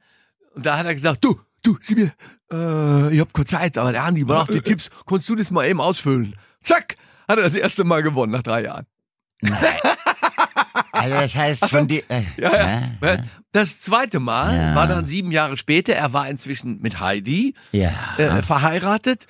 Und 0.55 0.65
da 0.65 0.79
hat 0.79 0.87
er 0.87 0.95
gesagt, 0.95 1.23
du, 1.27 1.39
du, 1.63 1.77
Sibylle, 1.79 2.13
äh, 2.53 3.13
ich 3.15 3.21
hab 3.21 3.33
keine 3.35 3.45
Zeit, 3.47 3.79
aber 3.79 3.93
der 3.93 4.05
Andi 4.05 4.25
braucht 4.25 4.51
die 4.53 4.61
Tipps, 4.61 4.91
kannst 5.07 5.29
du 5.29 5.35
das 5.37 5.51
mal 5.51 5.67
eben 5.67 5.81
ausfüllen? 5.81 6.35
Zack, 6.63 6.97
hat 7.29 7.39
er 7.39 7.45
das 7.45 7.55
erste 7.55 7.85
Mal 7.85 8.03
gewonnen 8.03 8.33
nach 8.33 8.43
drei 8.43 8.63
Jahren. 8.65 8.87
Also 10.93 11.15
das 11.15 11.35
heißt 11.35 11.67
von 11.67 11.87
dir. 11.87 12.03
Äh, 12.09 12.23
Ja, 12.39 12.81
ja. 13.01 13.17
Das 13.53 13.81
zweite 13.81 14.19
Mal 14.21 14.55
Ja. 14.55 14.75
war 14.75 14.87
dann 14.87 15.07
sieben 15.07 15.31
Jahre 15.33 15.57
später. 15.57 15.95
Er 15.95 16.13
war 16.13 16.29
inzwischen 16.29 16.81
mit 16.81 17.01
Heidi 17.01 17.55
ja. 17.73 17.93
äh, 18.19 18.43
verheiratet 18.43 19.27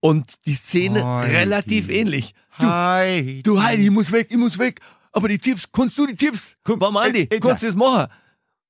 und 0.00 0.46
die 0.46 0.54
Szene 0.54 1.04
Heidi. 1.04 1.36
relativ 1.36 1.88
ähnlich. 1.90 2.34
Du, 2.58 2.66
Hi. 2.66 3.42
du 3.42 3.62
Heidi, 3.62 3.84
ich 3.84 3.90
muss 3.90 4.10
weg, 4.12 4.28
ich 4.30 4.36
muss 4.36 4.58
weg. 4.58 4.80
Aber 5.12 5.28
die 5.28 5.38
Tipps, 5.38 5.70
kannst 5.70 5.96
du 5.98 6.06
die 6.06 6.16
Tipps? 6.16 6.56
Warum 6.64 6.96
Andi, 6.96 7.22
äh, 7.30 7.36
äh, 7.36 7.40
kannst 7.40 7.62
du 7.62 7.66
das 7.66 7.76
machen? 7.76 8.10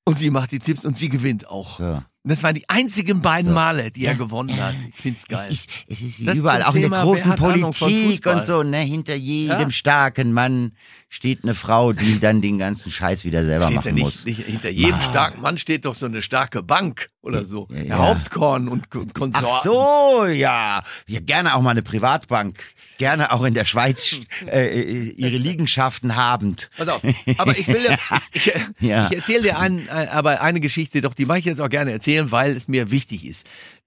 Und 0.04 0.18
sie 0.18 0.30
macht 0.30 0.50
die 0.50 0.58
Tipps 0.58 0.84
und 0.84 0.98
sie 0.98 1.08
gewinnt 1.08 1.48
auch. 1.48 1.78
So. 1.78 2.02
Das 2.24 2.44
waren 2.44 2.54
die 2.54 2.68
einzigen 2.68 3.20
beiden 3.20 3.52
Male, 3.52 3.90
die 3.90 4.04
er 4.04 4.14
gewonnen 4.14 4.56
hat. 4.62 4.74
Ich 4.90 4.94
find's 4.94 5.26
geil. 5.26 5.40
Es 5.48 5.52
ist, 5.52 5.70
es 5.88 6.00
ist 6.02 6.20
wie 6.20 6.24
Das 6.24 6.38
überall, 6.38 6.62
auch 6.62 6.74
in 6.74 6.82
der 6.82 6.90
Thema, 6.90 7.02
großen 7.02 7.34
Politik 7.34 8.26
und 8.26 8.46
so, 8.46 8.62
ne? 8.62 8.78
Hinter 8.78 9.16
jedem 9.16 9.58
Ja. 9.60 9.70
starken 9.70 10.32
Mann 10.32 10.72
steht 11.08 11.42
eine 11.42 11.56
Frau, 11.56 11.92
die 11.92 12.20
dann 12.20 12.40
den 12.40 12.58
ganzen 12.58 12.92
Scheiß 12.92 13.24
wieder 13.24 13.44
selber 13.44 13.66
steht 13.66 13.76
machen 13.76 13.94
nicht, 13.94 14.04
muss. 14.04 14.24
nicht 14.24 14.40
hinter 14.46 14.70
jedem 14.70 14.92
Mann. 14.92 15.00
starken 15.00 15.40
Mann 15.40 15.58
steht 15.58 15.84
doch 15.84 15.96
so 15.96 16.06
eine 16.06 16.22
starke 16.22 16.62
Bank 16.62 17.08
oder 17.22 17.44
so. 17.44 17.68
Ja, 17.70 17.82
ja. 17.82 17.98
Hauptkorn 17.98 18.68
und 18.68 18.90
Konsorten. 18.90 19.32
Ach 19.34 19.62
so, 19.62 20.26
ja. 20.26 20.82
ja. 21.06 21.20
Gerne 21.20 21.54
auch 21.54 21.62
mal 21.62 21.70
eine 21.70 21.82
Privatbank. 21.82 22.62
Gerne 22.98 23.32
auch 23.32 23.42
in 23.44 23.54
der 23.54 23.64
Schweiz 23.64 24.20
äh, 24.46 24.66
äh, 24.68 25.08
ihre 25.16 25.36
Liegenschaften 25.36 26.16
habend. 26.16 26.70
Pass 26.76 26.88
auf, 26.88 27.00
aber 27.38 27.56
ich 27.56 27.66
will 27.68 27.86
ich, 28.32 28.52
Ja. 28.80 29.06
ich 29.10 29.16
erzähle 29.16 29.42
dir 29.42 29.58
ein, 29.58 29.86
äh, 29.88 30.08
aber 30.12 30.40
eine 30.42 30.60
Geschichte, 30.60 31.00
doch 31.00 31.14
die 31.14 31.24
mache 31.24 31.38
ich 31.38 31.44
jetzt 31.44 31.60
auch 31.60 31.68
gerne 31.68 31.92
erzählen, 31.92 32.30
weil 32.30 32.54
es 32.56 32.68
mir 32.68 32.90
wichtig 32.90 33.24
ist. 33.24 33.46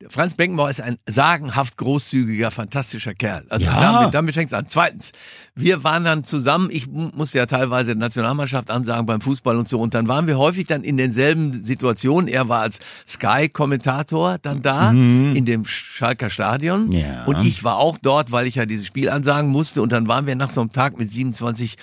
Franz 0.09 0.35
Beckenbauer 0.35 0.69
ist 0.69 0.81
ein 0.81 0.97
sagenhaft 1.05 1.77
großzügiger, 1.77 2.51
fantastischer 2.51 3.13
Kerl. 3.13 3.45
Also 3.49 3.65
damit, 3.69 4.13
damit 4.13 4.33
fängt 4.35 4.49
es 4.49 4.53
an. 4.53 4.65
Zweitens, 4.67 5.11
wir 5.55 5.83
waren 5.83 6.03
dann 6.03 6.23
zusammen, 6.25 6.69
ich 6.71 6.87
mu- 6.87 7.11
musste 7.13 7.37
ja 7.37 7.45
teilweise 7.45 7.95
Nationalmannschaft 7.95 8.69
ansagen 8.71 9.05
beim 9.05 9.21
Fußball 9.21 9.55
und 9.57 9.69
so, 9.69 9.79
und 9.79 9.93
dann 9.93 10.07
waren 10.07 10.27
wir 10.27 10.37
häufig 10.37 10.67
dann 10.67 10.83
in 10.83 10.97
denselben 10.97 11.63
Situationen. 11.63 12.27
Er 12.27 12.49
war 12.49 12.61
als 12.61 12.79
Sky-Kommentator 13.25 14.37
dann 14.41 14.61
da 14.61 14.91
in 14.91 15.45
dem 15.45 15.65
Schalker 15.65 16.29
Stadion 16.29 16.87
Mhm. 16.87 16.91
Ja. 16.93 17.23
und 17.25 17.43
ich 17.45 17.63
war 17.63 17.77
auch 17.77 17.97
dort, 17.97 18.31
weil 18.31 18.47
ich 18.47 18.55
ja 18.55 18.65
dieses 18.65 18.85
Spiel 18.85 19.09
ansagen 19.09 19.49
musste 19.49 19.81
und 19.81 19.91
dann 19.91 20.07
waren 20.07 20.27
wir 20.27 20.35
nach 20.35 20.49
so 20.49 20.61
einem 20.61 20.71
Tag 20.71 20.97
mit 20.97 21.11
27 21.11 21.75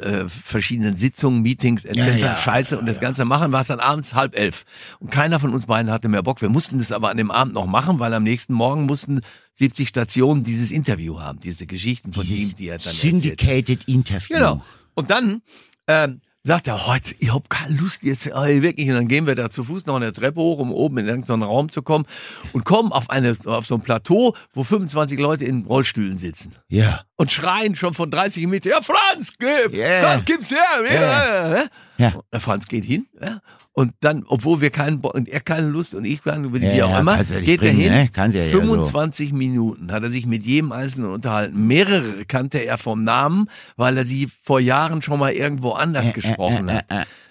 äh, 0.00 0.28
verschiedenen 0.28 0.96
Sitzungen, 0.96 1.42
Meetings 1.42 1.84
etc. 1.84 1.96
Ja, 1.98 2.12
ja, 2.14 2.36
Scheiße 2.36 2.78
und 2.78 2.86
das 2.86 3.00
Ganze 3.00 3.24
machen, 3.24 3.50
war 3.52 3.62
es 3.62 3.66
dann 3.68 3.80
abends 3.80 4.14
halb 4.14 4.36
elf 4.38 4.64
und 5.00 5.10
keiner 5.10 5.40
von 5.40 5.52
uns 5.52 5.66
beiden 5.66 5.90
hatte 5.90 6.08
mehr 6.08 6.22
Bock. 6.22 6.40
Wir 6.40 6.48
mussten 6.48 6.78
das 6.78 6.92
aber 6.92 7.10
an 7.10 7.16
dem 7.16 7.30
Abend 7.30 7.54
noch 7.54 7.66
machen, 7.66 7.98
weil 7.98 8.14
am 8.14 8.22
nächsten 8.22 8.52
Morgen 8.54 8.86
mussten 8.86 9.20
70 9.54 9.88
Stationen 9.88 10.44
dieses 10.44 10.70
Interview 10.70 11.20
haben, 11.20 11.40
diese 11.40 11.66
Geschichten 11.66 12.12
von 12.12 12.22
Dieses 12.22 12.52
ihm, 12.52 12.56
die 12.56 12.68
er 12.68 12.78
dann 12.78 12.86
erzählt. 12.86 13.18
Syndicated 13.20 13.84
Interview. 13.88 14.36
Genau. 14.36 14.62
Und 14.94 15.10
dann 15.10 15.42
ähm, 15.88 16.20
sagt 16.44 16.66
er, 16.66 16.86
heute, 16.86 17.14
ich 17.18 17.32
hab 17.32 17.48
keine 17.48 17.76
Lust 17.76 18.02
jetzt, 18.02 18.26
ey, 18.26 18.62
wirklich. 18.62 18.88
Und 18.88 18.94
dann 18.94 19.08
gehen 19.08 19.26
wir 19.26 19.34
da 19.34 19.48
zu 19.50 19.64
Fuß 19.64 19.86
noch 19.86 19.96
eine 19.96 20.12
Treppe 20.12 20.40
hoch, 20.40 20.58
um 20.58 20.72
oben 20.72 20.98
in 20.98 21.06
irgendeinen 21.06 21.42
Raum 21.42 21.68
zu 21.68 21.82
kommen 21.82 22.04
und 22.52 22.64
kommen 22.64 22.92
auf, 22.92 23.10
eine, 23.10 23.36
auf 23.44 23.66
so 23.66 23.76
ein 23.76 23.82
Plateau, 23.82 24.34
wo 24.52 24.64
25 24.64 25.18
Leute 25.20 25.44
in 25.44 25.64
Rollstühlen 25.64 26.18
sitzen. 26.18 26.54
Ja. 26.68 27.02
Und 27.22 27.30
schreien 27.32 27.76
schon 27.76 27.94
von 27.94 28.10
30 28.10 28.46
Meter, 28.48 28.70
ja 28.70 28.80
Franz, 28.82 29.32
gib, 29.38 29.72
Ja. 29.74 30.02
ja, 30.02 30.16
gib's 30.24 30.50
her. 30.50 30.58
Ja. 30.92 31.56
Ja. 31.98 32.12
Ja. 32.32 32.40
Franz 32.40 32.66
geht 32.66 32.84
hin, 32.84 33.06
ja. 33.22 33.38
Und 33.74 33.92
dann, 34.00 34.24
obwohl 34.26 34.60
wir 34.60 34.68
keinen, 34.70 34.98
und 34.98 35.28
er 35.30 35.40
keine 35.40 35.68
Lust 35.68 35.94
und 35.94 36.04
ich 36.04 36.22
keine, 36.22 36.52
wie 36.52 36.58
Ja, 36.76 36.86
auch 36.86 36.98
immer, 37.00 37.16
ja 37.22 37.40
geht 37.40 37.62
er 37.62 37.68
bringen, 37.68 37.80
hin. 37.80 37.92
ne? 37.92 38.10
Kannst 38.12 38.36
ja 38.36 38.42
ja 38.44 38.52
so. 38.52 38.58
25 38.60 39.32
Minuten 39.32 39.90
hat 39.92 40.02
er 40.02 40.10
sich 40.10 40.26
mit 40.26 40.44
jedem 40.44 40.72
Einzelnen 40.72 41.10
unterhalten. 41.10 41.66
Mehrere 41.66 42.24
kannte 42.26 42.58
er 42.58 42.76
vom 42.76 43.04
Namen, 43.04 43.48
weil 43.76 43.96
er 43.96 44.04
sie 44.04 44.28
vor 44.44 44.60
Jahren 44.60 45.00
schon 45.00 45.18
mal 45.20 45.32
irgendwo 45.32 45.70
anders 45.72 46.12
gesprochen 46.12 46.70
hat. 46.70 46.84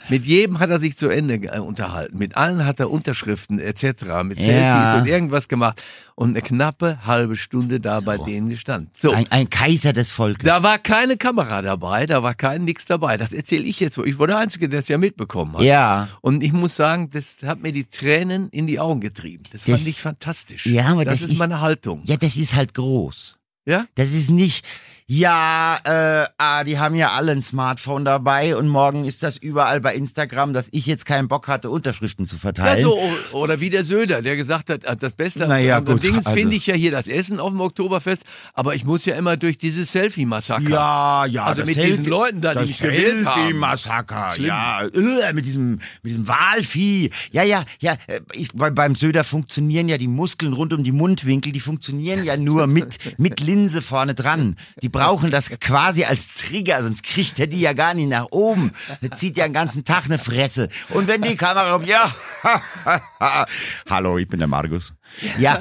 Mit 0.09 0.25
jedem 0.25 0.59
hat 0.59 0.69
er 0.69 0.79
sich 0.79 0.97
zu 0.97 1.09
Ende 1.09 1.35
äh, 1.35 1.59
unterhalten. 1.59 2.17
Mit 2.17 2.35
allen 2.37 2.65
hat 2.65 2.79
er 2.79 2.89
Unterschriften 2.89 3.59
etc. 3.59 3.83
mit 4.23 4.39
Ja. 4.41 4.45
Selfies 4.85 5.01
und 5.01 5.07
irgendwas 5.07 5.47
gemacht. 5.47 5.81
Und 6.15 6.31
eine 6.31 6.41
knappe 6.41 7.05
halbe 7.05 7.35
Stunde 7.35 7.79
da 7.79 7.99
bei 8.01 8.17
denen 8.17 8.49
gestanden. 8.49 8.91
So. 8.95 9.11
Ein, 9.11 9.25
ein 9.31 9.49
Kaiser 9.49 9.93
des 9.93 10.11
Volkes. 10.11 10.45
Da 10.45 10.61
war 10.63 10.77
keine 10.77 11.17
Kamera 11.17 11.61
dabei, 11.61 12.05
da 12.05 12.21
war 12.23 12.33
kein 12.35 12.63
nix 12.65 12.85
dabei. 12.85 13.17
Das 13.17 13.33
erzähle 13.33 13.63
ich 13.63 13.79
jetzt 13.79 13.95
so. 13.95 14.03
Ich 14.05 14.19
war 14.19 14.27
der 14.27 14.37
Einzige, 14.37 14.69
der 14.69 14.79
es 14.81 14.87
ja 14.87 14.97
mitbekommen 14.97 15.53
hat. 15.55 15.63
Ja. 15.63 16.09
Und 16.21 16.43
ich 16.43 16.51
muss 16.53 16.75
sagen, 16.75 17.09
das 17.11 17.37
hat 17.45 17.61
mir 17.61 17.71
die 17.71 17.85
Tränen 17.85 18.49
in 18.49 18.67
die 18.67 18.79
Augen 18.79 18.99
getrieben. 19.01 19.43
Das, 19.51 19.63
Das- 19.63 19.75
fand 19.77 19.87
ich 19.87 19.99
fantastisch. 19.99 20.65
Ja, 20.65 20.87
aber 20.87 21.05
das, 21.05 21.15
das 21.15 21.21
ist 21.23 21.31
ist- 21.33 21.39
meine 21.39 21.61
Haltung. 21.61 22.01
Ja, 22.05 22.17
das 22.17 22.35
ist 22.37 22.53
halt 22.55 22.73
groß. 22.73 23.37
Ja? 23.65 23.85
Das 23.95 24.11
ist 24.11 24.29
nicht, 24.31 24.65
ja, 25.13 25.77
äh, 25.83 26.25
ah, 26.37 26.63
die 26.63 26.79
haben 26.79 26.95
ja 26.95 27.09
alle 27.09 27.33
ein 27.33 27.41
Smartphone 27.41 28.05
dabei 28.05 28.55
und 28.55 28.69
morgen 28.69 29.03
ist 29.03 29.23
das 29.23 29.35
überall 29.35 29.81
bei 29.81 29.93
Instagram, 29.93 30.53
dass 30.53 30.67
ich 30.71 30.85
jetzt 30.85 31.05
keinen 31.05 31.27
Bock 31.27 31.49
hatte, 31.49 31.69
Unterschriften 31.69 32.25
zu 32.25 32.35
Ja, 32.35 32.39
verteilen. 32.39 32.81
so, 32.81 32.97
o- 32.97 33.37
oder 33.37 33.59
wie 33.59 33.69
der 33.69 33.83
Söder, 33.83 34.21
der 34.21 34.37
gesagt 34.37 34.69
hat, 34.69 34.85
äh, 34.85 34.95
das 34.95 35.11
Beste 35.11 35.47
Na 35.49 35.59
ja, 35.59 35.79
am 35.79 35.85
gut, 35.85 36.01
Dings 36.01 36.19
also- 36.27 36.31
finde 36.31 36.55
ich 36.55 36.65
ja 36.65 36.75
hier 36.75 36.91
das 36.91 37.09
Essen 37.09 37.41
auf 37.41 37.49
dem 37.49 37.59
Oktoberfest, 37.59 38.23
aber 38.53 38.73
ich 38.73 38.85
muss 38.85 39.03
ja 39.03 39.15
immer 39.15 39.35
durch 39.35 39.57
dieses 39.57 39.91
Selfie-Massaker. 39.91 40.69
Ja, 40.69 41.25
ja. 41.25 41.43
Also 41.43 41.65
mit 41.65 41.75
diesen 41.75 42.05
Leuten 42.05 42.39
da, 42.39 42.55
die 42.55 42.67
mich 42.69 42.77
gewählt 42.77 43.25
haben. 43.25 43.41
Selfie-Massaker, 43.41 44.39
ja. 44.39 44.83
Äh, 44.85 45.33
mit 45.33 45.45
diesem, 45.45 45.71
mit 46.03 46.11
diesem 46.13 46.25
Walvieh. 46.29 47.09
Ja, 47.33 47.43
ja, 47.43 47.65
ja. 47.81 47.97
äh, 48.07 48.21
Ich, 48.31 48.53
bei, 48.53 48.69
beim 48.69 48.95
Söder 48.95 49.25
funktionieren 49.25 49.89
ja 49.89 49.97
die 49.97 50.07
Muskeln 50.07 50.53
rund 50.53 50.71
um 50.71 50.85
die 50.85 50.93
Mundwinkel, 50.93 51.51
die 51.51 51.59
funktionieren 51.59 52.23
ja 52.23 52.37
nur 52.37 52.65
mit, 52.67 52.97
mit 53.17 53.41
Linse 53.41 53.81
vorne 53.81 54.15
dran. 54.15 54.55
Die 54.81 54.87
brauchen 55.01 55.31
das 55.31 55.49
quasi 55.59 56.03
als 56.03 56.33
Trigger, 56.33 56.83
sonst 56.83 57.03
kriegt 57.03 57.39
er 57.39 57.47
die 57.47 57.59
ja 57.59 57.73
gar 57.73 57.93
nicht 57.93 58.09
nach 58.09 58.27
oben. 58.31 58.71
Der 59.01 59.11
zieht 59.11 59.35
ja 59.37 59.45
den 59.45 59.53
ganzen 59.53 59.83
Tag 59.83 60.05
eine 60.05 60.19
Fresse. 60.19 60.69
Und 60.89 61.07
wenn 61.07 61.21
die 61.21 61.35
Kamera 61.35 61.71
kommt, 61.71 61.87
ja. 61.87 62.13
Hallo, 63.89 64.17
ich 64.17 64.27
bin 64.27 64.39
der 64.39 64.47
Markus. 64.47 64.93
Ja. 65.39 65.59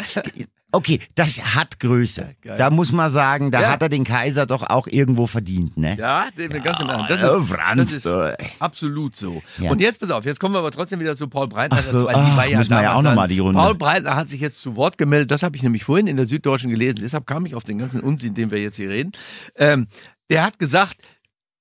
Okay, 0.73 1.01
das 1.15 1.55
hat 1.55 1.81
Größe. 1.81 2.35
Geil. 2.43 2.57
Da 2.57 2.71
muss 2.71 2.93
man 2.93 3.11
sagen, 3.11 3.51
da 3.51 3.61
Ja. 3.63 3.71
hat 3.71 3.83
er 3.83 3.89
den 3.89 4.05
Kaiser 4.05 4.47
doch 4.47 4.63
auch 4.71 4.87
irgendwo 4.87 5.27
verdient, 5.27 5.77
ne? 5.77 5.97
Ja, 5.99 6.27
den 6.37 6.51
ganz 6.63 6.79
im 6.81 6.89
Ernst. 6.89 7.11
Das 7.11 7.23
äh, 7.23 7.27
ist, 7.39 7.49
Franz, 7.49 7.77
das 7.77 7.93
ist 7.93 8.07
äh. 8.07 8.37
absolut 8.61 9.17
so. 9.17 9.43
Ja. 9.59 9.71
Und 9.71 9.81
jetzt 9.81 10.01
pass 10.01 10.11
auf, 10.11 10.25
jetzt 10.25 10.39
kommen 10.39 10.55
wir 10.55 10.61
aber 10.61 10.71
trotzdem 10.71 11.01
wieder 11.01 11.17
zu 11.17 11.29
Paul 11.29 11.49
Breitner. 11.49 11.83
So, 11.83 12.07
weil 12.07 12.15
ach, 12.15 12.47
ja 12.49 12.61
ja 12.83 12.93
auch 12.95 13.03
noch 13.03 13.15
mal 13.15 13.23
dann- 13.23 13.29
die 13.31 13.39
Runde. 13.41 13.61
Paul 13.61 13.75
Breitner 13.75 14.15
hat 14.17 14.29
sich 14.29 14.41
jetzt 14.41 14.61
zu 14.61 14.77
Wort 14.77 14.97
gemeldet. 14.99 15.31
Das 15.31 15.43
habe 15.43 15.57
ich 15.57 15.63
nämlich 15.63 15.85
vorhin 15.85 16.07
in 16.07 16.17
der 16.17 16.27
Süddeutschen 16.27 16.71
gelesen. 16.71 17.01
Deshalb 17.03 17.27
kam 17.27 17.47
ich 17.47 17.55
auf 17.55 17.65
den 17.65 17.79
ganzen 17.79 18.01
Unsinn, 18.01 18.35
den 18.35 18.51
wir 18.51 18.59
jetzt 18.61 18.77
hier 18.77 18.91
reden. 18.91 19.13
Ähm, 19.57 19.89
der 20.31 20.45
hat 20.45 20.59
gesagt, 20.59 20.97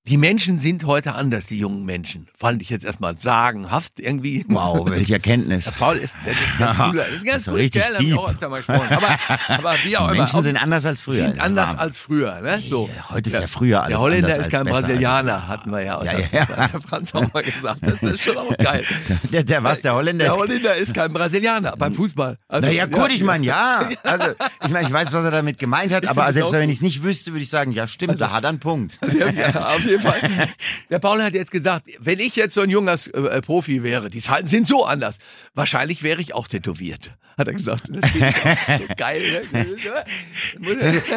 die 0.07 0.17
Menschen 0.17 0.57
sind 0.57 0.85
heute 0.85 1.13
anders, 1.13 1.47
die 1.47 1.59
jungen 1.59 1.85
Menschen. 1.85 2.27
Fand 2.35 2.61
ich 2.61 2.69
jetzt 2.69 2.83
erstmal 2.85 3.15
sagenhaft 3.19 3.99
irgendwie. 3.99 4.43
Wow, 4.47 4.89
welche 4.89 5.13
Erkenntnis. 5.13 5.65
Der 5.65 5.71
Paul 5.71 5.97
ist, 5.97 6.15
der 6.25 6.31
ist 6.31 6.57
ganz 6.57 6.77
cooler, 6.77 7.03
das 7.03 7.15
ist 7.17 7.25
ganz 7.25 7.45
cooler 7.45 7.57
richtig 7.57 7.81
Kerl, 7.83 7.93
ich 7.99 8.07
deep. 8.07 8.17
auch 8.17 8.33
mal. 8.41 8.63
Aber, 8.89 9.17
aber 9.49 9.75
wie 9.83 9.97
auch 9.97 10.05
immer. 10.09 10.17
Menschen 10.19 10.37
Auf- 10.37 10.43
sind 10.43 10.57
anders 10.57 10.85
als 10.85 11.01
früher. 11.01 11.15
sind 11.25 11.39
anders 11.39 11.77
als 11.77 11.97
früher. 11.97 12.41
Ne? 12.41 12.59
So. 12.67 12.89
heute 13.09 13.29
ist 13.29 13.39
ja 13.39 13.45
früher 13.47 13.81
alles 13.81 13.89
Der 13.89 13.99
Holländer 13.99 14.35
ist 14.37 14.49
kein 14.49 14.63
besser, 14.63 14.81
Brasilianer, 14.81 15.47
hatten 15.47 15.71
wir 15.71 15.81
ja. 15.81 16.03
Ja, 16.03 16.13
das 16.13 16.31
ja. 16.31 16.47
hat 16.47 16.73
der 16.73 16.81
Franz 16.81 17.13
auch 17.13 17.31
mal 17.33 17.43
gesagt. 17.43 17.79
Das 17.81 18.01
ist 18.01 18.23
schon 18.23 18.37
auch 18.37 18.57
geil. 18.57 18.83
Der, 19.31 19.43
der 19.43 19.63
was, 19.63 19.81
der 19.81 19.93
Holländer 19.93 20.25
Der 20.25 20.35
Holländer 20.35 20.75
ist 20.75 20.93
kein 20.93 21.11
Brasilianer 21.13 21.75
beim 21.77 21.93
Fußball. 21.93 22.37
Also, 22.47 22.67
Naja, 22.67 22.85
gut, 22.87 23.11
ich 23.11 23.23
meine, 23.23 23.45
ja. 23.45 23.87
Also, 24.03 24.27
ich 24.63 24.69
meine, 24.69 24.87
ich 24.87 24.93
weiß, 24.93 25.11
was 25.13 25.23
er 25.25 25.31
damit 25.31 25.59
gemeint 25.59 25.91
hat, 25.93 26.07
aber 26.07 26.21
find 26.23 26.29
es 26.29 26.33
selbst 26.35 26.53
wenn 26.53 26.69
ich 26.69 26.77
es 26.77 26.81
nicht 26.81 27.03
wüsste, 27.03 27.31
würde 27.31 27.43
ich 27.43 27.49
sagen, 27.49 27.71
ja, 27.71 27.87
stimmt, 27.87 28.19
da 28.19 28.31
hat 28.31 28.43
er 28.43 28.49
einen 28.49 28.59
Punkt. 28.59 28.99
Ja, 29.19 29.29
ja, 29.29 29.67
auf 29.67 29.83
jeden 29.85 29.98
Fall. 29.99 30.49
Der 30.89 30.99
Paul 30.99 31.21
hat 31.21 31.33
jetzt 31.33 31.51
gesagt, 31.51 31.87
wenn 31.99 32.19
ich 32.19 32.35
jetzt 32.35 32.53
so 32.53 32.61
ein 32.61 32.69
junger 32.69 32.95
äh, 33.13 33.41
Profi 33.41 33.83
wäre, 33.83 34.09
die 34.09 34.21
Zeiten 34.21 34.47
sind 34.47 34.67
so 34.67 34.85
anders. 34.85 35.19
Wahrscheinlich 35.53 36.03
wäre 36.03 36.21
ich 36.21 36.33
auch 36.33 36.47
tätowiert, 36.47 37.11
hat 37.39 37.47
er 37.47 37.53
gesagt. 37.53 37.83
Das 37.89 38.03
auch 38.03 38.77
so 38.77 38.95
geil. 38.95 39.21
Ne? 39.51 39.65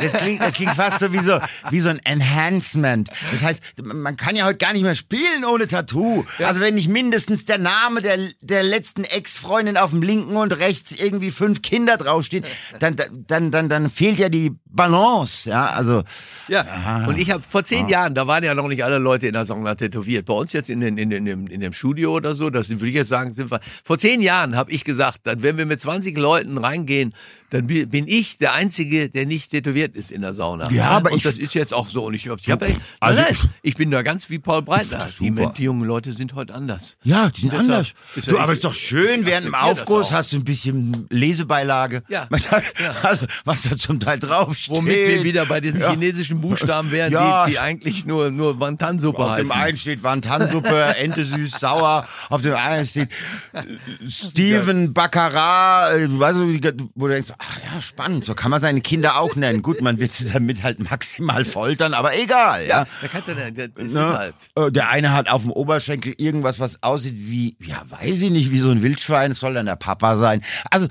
Das 0.00 0.12
klingt, 0.12 0.41
das 0.41 0.55
klingt 0.55 0.73
fast 0.73 1.00
so 1.00 1.12
wie, 1.12 1.19
so 1.19 1.38
wie 1.71 1.81
so 1.81 1.91
ein 1.91 1.99
Enhancement. 2.05 3.11
Das 3.31 3.43
heißt, 3.43 3.62
man 3.83 4.17
kann 4.17 4.37
ja 4.37 4.47
heute 4.47 4.59
gar 4.59 4.73
nicht 4.73 4.83
mehr 4.83 4.95
spielen 4.95 5.45
ohne 5.50 5.67
Tattoo. 5.67 6.25
Also 6.38 6.61
wenn 6.61 6.75
nicht 6.75 6.88
mindestens 6.88 7.45
der 7.45 7.59
Name 7.59 8.00
der, 8.00 8.19
der 8.41 8.62
letzten 8.62 9.05
Ex-Freundin 9.05 9.76
auf 9.76 9.91
dem 9.91 10.02
linken 10.02 10.37
und 10.37 10.52
rechts 10.52 10.93
irgendwie 10.93 11.31
fünf 11.31 11.62
Kinder 11.62 11.97
draufstehen, 11.97 12.45
dann, 12.79 12.97
dann, 13.26 13.50
dann, 13.50 13.69
dann 13.69 13.91
fehlt 13.91 14.19
ja 14.19 14.29
die 14.29 14.52
Balance. 14.64 15.49
Ja, 15.49 15.67
also 15.71 16.02
Ja, 16.49 17.07
und 17.07 17.19
ich 17.19 17.31
habe 17.31 17.43
vor 17.43 17.64
zehn 17.64 17.88
Jahren, 17.88 18.14
da 18.14 18.26
waren 18.26 18.43
ja 18.43 18.55
noch 18.55 18.69
nicht 18.69 18.85
alle 18.85 18.99
Leute 18.99 19.26
in 19.26 19.35
der 19.35 19.45
Sauna 19.45 19.75
tätowiert. 19.75 20.26
Bei 20.26 20.35
uns 20.35 20.52
jetzt 20.52 20.71
in, 20.71 20.81
den, 20.81 20.99
in, 20.99 21.11
den, 21.11 21.26
in, 21.26 21.47
dem, 21.47 21.47
in 21.47 21.61
dem 21.61 21.73
Studio 21.73 22.14
oder 22.14 22.35
so, 22.35 22.50
das 22.50 22.69
würde 22.69 22.88
ich 22.88 22.95
jetzt 22.95 23.09
sagen, 23.09 23.33
sind 23.33 23.50
wir. 23.50 23.61
Vor 23.85 23.99
zehn 23.99 24.21
Jahren 24.21 24.57
habe 24.57 24.71
ich 24.71 24.85
gesagt, 24.85 25.21
dann, 25.25 25.43
wenn 25.43 25.57
wir 25.57 25.67
mit 25.67 25.81
20 25.81 26.12
Leuten 26.16 26.59
reingehen, 26.59 27.14
dann 27.50 27.66
bi- 27.66 27.85
bin 27.85 28.09
ich 28.09 28.38
der 28.38 28.54
Einzige, 28.54 29.11
der 29.11 29.26
nicht 29.26 29.50
tätowiert 29.50 29.95
ist 29.95 30.11
in 30.11 30.23
der 30.23 30.33
Sauna. 30.33 30.71
Ja, 30.71 30.90
aber 30.90 31.11
und 31.12 31.19
ich- 31.19 31.23
das 31.23 31.38
ist 31.38 31.54
jetzt 31.54 31.75
auch 31.75 31.88
so. 31.90 32.04
Und 32.07 32.14
ich, 32.14 32.25
ich, 32.26 32.50
hab, 32.50 32.62
Also- 32.62 32.76
also, 33.00 33.23
nein, 33.23 33.37
ich 33.62 33.76
bin 33.76 33.90
da 33.90 34.00
ganz 34.02 34.31
wie 34.31 34.38
Paul 34.38 34.62
Breitner. 34.62 35.07
Die, 35.21 35.31
die 35.31 35.62
jungen 35.64 35.87
Leute 35.87 36.12
sind 36.12 36.35
heute 36.35 36.54
anders. 36.54 36.97
Ja, 37.02 37.28
die 37.28 37.42
sind 37.42 37.54
anders. 37.54 37.88
ist 38.16 38.26
ja 38.26 38.33
Du, 38.33 38.38
aber 38.38 38.52
ich- 38.52 38.59
ist 38.59 38.64
doch 38.64 38.75
schön, 38.75 39.21
ich 39.21 39.26
während 39.26 39.47
dem 39.47 39.54
Aufguss 39.54 40.12
hast 40.12 40.33
du 40.33 40.38
ein 40.38 40.45
bisschen 40.45 41.07
Lesebeilage. 41.11 42.02
Ja. 42.09 42.28
Also, 43.02 43.26
was 43.45 43.62
da 43.62 43.76
zum 43.76 44.00
Teil 44.00 44.19
draufsteht. 44.19 44.76
Womit 44.76 44.95
wir 44.97 45.25
wieder 45.25 45.45
bei 45.47 45.61
diesen 45.61 45.81
Ja. 45.81 45.90
chinesischen 45.90 46.40
Buchstaben 46.40 46.90
wären, 46.90 47.12
Ja. 47.12 47.45
die, 47.47 47.52
die 47.52 47.59
eigentlich 47.59 48.07
nur, 48.07 48.31
nur 48.31 48.61
Wantansuppe 48.61 49.19
Auf 49.19 49.37
dem 49.37 49.49
heißen. 49.49 49.61
einen 49.61 49.76
steht 49.76 50.02
Wantansuppe, 50.02 50.97
Ente 50.99 51.25
süß, 51.25 51.52
sauer. 51.61 52.07
Auf 52.31 52.42
dem 52.42 52.54
anderen 52.54 52.87
steht 52.87 53.09
äh, 53.52 53.62
Steven 54.09 54.92
Baccarat. 54.92 56.01
Weißt 56.09 56.38
du, 56.38 56.49
wie- 56.49 56.61
wo 56.94 57.06
du 57.06 57.14
denkst, 57.14 57.32
ah 57.38 57.44
ja, 57.75 57.80
spannend, 57.80 58.25
so 58.25 58.35
kann 58.35 58.50
man 58.50 58.61
seine 58.61 58.80
Kinder 58.80 59.18
auch 59.18 59.37
nennen. 59.37 59.62
Gut, 59.62 59.80
man 59.80 59.99
wird 59.99 60.14
sie 60.14 60.30
damit 60.30 60.62
halt 60.62 60.78
maximal 60.80 61.44
foltern, 61.44 61.94
aber 61.94 62.16
egal. 62.18 62.62
Ja. 62.66 62.80
ja, 62.82 62.87
da 63.02 63.09
kannst 63.09 63.28
du 63.28 63.35
dann, 63.35 63.54
das 63.54 63.68
ist 63.87 63.94
Ne? 63.94 64.18
halt. 64.18 64.35
Äh, 64.56 64.71
Der 64.73 64.88
eine 64.90 65.12
hat 65.12 65.28
auf 65.30 65.42
dem 65.42 65.50
Oberschenkel 65.52 66.14
irgendwas, 66.16 66.61
was 66.61 66.82
aussieht 66.82 67.14
wie, 67.16 67.56
ja, 67.61 67.82
weiß 67.88 68.23
ich 68.23 68.30
nicht, 68.30 68.50
wie 68.50 68.61
so 68.61 68.71
ein 68.71 68.82
Wildschwein. 68.82 69.32
Es 69.32 69.40
soll 69.40 69.54
dann 69.54 69.66
der 69.66 69.76
Papa 69.76 70.16
sein. 70.16 70.42
Also, 70.71 70.88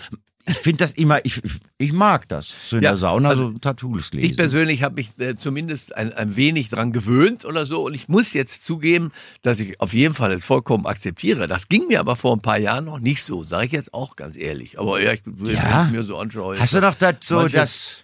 ich 0.48 0.58
finde 0.58 0.78
das 0.84 0.92
immer, 0.94 1.24
ich, 1.26 1.42
ich, 1.78 1.94
mag 1.94 2.28
das. 2.30 2.54
So 2.70 2.78
in 2.78 2.84
Ja, 2.84 2.92
der 2.92 2.98
Sauna 2.98 3.30
also 3.30 3.52
so 3.52 3.58
Tattoos 3.60 4.12
lesen. 4.14 4.30
Ich 4.32 4.38
persönlich 4.38 4.84
habe 4.84 4.96
mich 4.96 5.10
äh, 5.20 5.36
zumindest 5.36 5.96
ein, 5.96 6.14
ein 6.14 6.36
wenig 6.36 6.70
dran 6.70 6.92
gewöhnt 6.92 7.46
oder 7.46 7.66
so 7.66 7.86
und 7.86 7.94
ich 7.94 8.08
muss 8.08 8.34
jetzt 8.34 8.64
zugeben, 8.66 9.12
dass 9.42 9.60
ich 9.60 9.80
auf 9.80 9.94
jeden 9.94 10.14
Fall 10.14 10.32
es 10.32 10.46
vollkommen 10.46 10.86
akzeptiere. 10.86 11.48
Das 11.48 11.68
ging 11.70 11.88
mir 11.88 12.00
aber 12.00 12.16
vor 12.16 12.36
ein 12.36 12.42
paar 12.42 12.60
Jahren 12.60 12.86
noch 12.86 13.00
nicht 13.00 13.24
so, 13.24 13.44
sage 13.44 13.66
ich 13.68 13.72
jetzt 13.72 13.94
auch 13.94 14.16
ganz 14.16 14.36
ehrlich. 14.38 14.80
Aber 14.80 15.02
ja, 15.02 15.14
ich, 15.14 15.22
Ja? 15.44 15.86
ich 15.86 15.92
mir 15.92 16.04
so 16.04 16.18
anschaue. 16.18 16.60
Hast 16.60 16.74
du 16.74 16.82
noch 16.82 16.96
das, 16.96 17.16
so 17.22 17.36
Manche- 17.36 17.58
das 17.58 17.98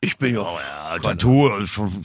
Ich 0.00 0.18
bin 0.18 0.34
ja, 0.34 0.42
ja, 0.42 0.98
Tattoo, 0.98 1.48
ist 1.58 1.70
schon, 1.70 2.04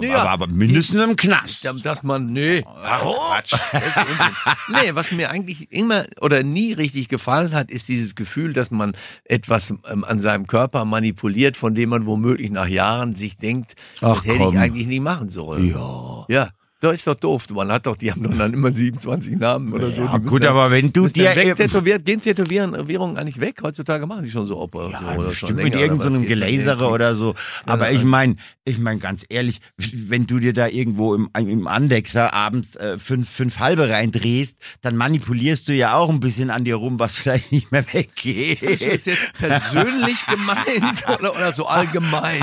Ja. 0.00 0.16
aber, 0.22 0.30
aber 0.30 0.46
mindestens 0.46 1.02
im 1.02 1.16
Knast. 1.16 1.68
dass 1.82 2.02
man, 2.02 2.32
nee. 2.32 2.62
Das 2.82 3.02
ist 3.02 3.96
Unsinn. 3.96 4.36
nee, 4.82 4.94
was 4.94 5.12
mir 5.12 5.30
eigentlich 5.30 5.70
immer 5.70 6.06
oder 6.20 6.42
nie 6.42 6.72
richtig 6.72 7.08
gefallen 7.08 7.52
hat, 7.54 7.70
ist 7.70 7.88
dieses 7.88 8.14
Gefühl, 8.14 8.52
dass 8.52 8.70
man 8.70 8.92
etwas 9.24 9.70
ähm, 9.90 10.04
an 10.04 10.18
seinem 10.18 10.46
Körper 10.46 10.84
manipuliert, 10.84 11.56
von 11.56 11.74
dem 11.74 11.90
man 11.90 12.06
womöglich 12.06 12.50
nach 12.50 12.68
Jahren 12.68 13.14
sich 13.14 13.36
denkt, 13.36 13.74
Ach, 14.00 14.16
das 14.16 14.26
hätte 14.26 14.38
komm. 14.38 14.54
ich 14.54 14.60
eigentlich 14.60 14.86
nie 14.86 15.00
machen 15.00 15.28
sollen. 15.28 15.68
Ja. 15.68 16.24
Ja. 16.28 16.48
Das 16.80 16.94
ist 16.94 17.08
doch 17.08 17.16
doof. 17.16 17.46
Man 17.50 17.72
hat 17.72 17.86
doch, 17.86 17.96
die 17.96 18.12
haben 18.12 18.22
doch 18.22 18.36
dann 18.38 18.52
immer 18.52 18.70
27 18.70 19.36
Namen 19.36 19.72
oder 19.72 19.90
so. 19.90 20.02
Ja, 20.04 20.16
gut, 20.18 20.44
dann- 20.44 20.50
aber 20.50 20.70
wenn 20.70 20.92
du 20.92 21.08
dir 21.08 21.34
wegtätowieren, 21.34 22.04
gehen 22.04 22.22
Tätowierungen 22.22 23.16
eigentlich 23.16 23.40
weg? 23.40 23.56
Heutzutage 23.64 24.06
machen 24.06 24.22
die 24.24 24.30
schon 24.30 24.46
so 24.46 24.58
Operationen 24.60 25.06
Ja, 25.08 25.16
oder 25.18 25.32
schon 25.34 25.56
länger. 25.56 25.62
mit 25.64 25.74
irgendeinem 25.74 26.22
so 26.22 26.28
Gelasere 26.28 26.88
oder 26.88 27.16
so. 27.16 27.34
Aber 27.66 27.90
ich 27.90 28.04
meine, 28.04 28.36
ich 28.64 28.78
meine 28.78 29.00
ganz 29.00 29.24
ehrlich, 29.28 29.60
wenn 29.76 30.28
du 30.28 30.38
dir 30.38 30.52
da 30.52 30.68
irgendwo 30.68 31.16
im, 31.16 31.28
im 31.36 31.66
Andexer 31.66 32.32
abends 32.32 32.76
äh, 32.76 32.96
fünf, 32.96 33.28
fünf 33.28 33.58
halbe 33.58 33.88
reindrehst, 33.90 34.56
dann 34.80 34.96
manipulierst 34.96 35.66
du 35.66 35.72
ja 35.74 35.94
auch 35.94 36.08
ein 36.10 36.20
bisschen 36.20 36.50
an 36.50 36.62
dir 36.64 36.76
rum, 36.76 37.00
was 37.00 37.16
vielleicht 37.16 37.50
nicht 37.50 37.72
mehr 37.72 37.84
weggeht. 37.92 38.62
Ist 38.62 38.86
das 38.86 39.04
jetzt 39.06 39.32
persönlich 39.32 40.24
gemeint 40.26 41.04
oder, 41.18 41.34
oder 41.34 41.52
so 41.52 41.66
allgemein? 41.66 42.40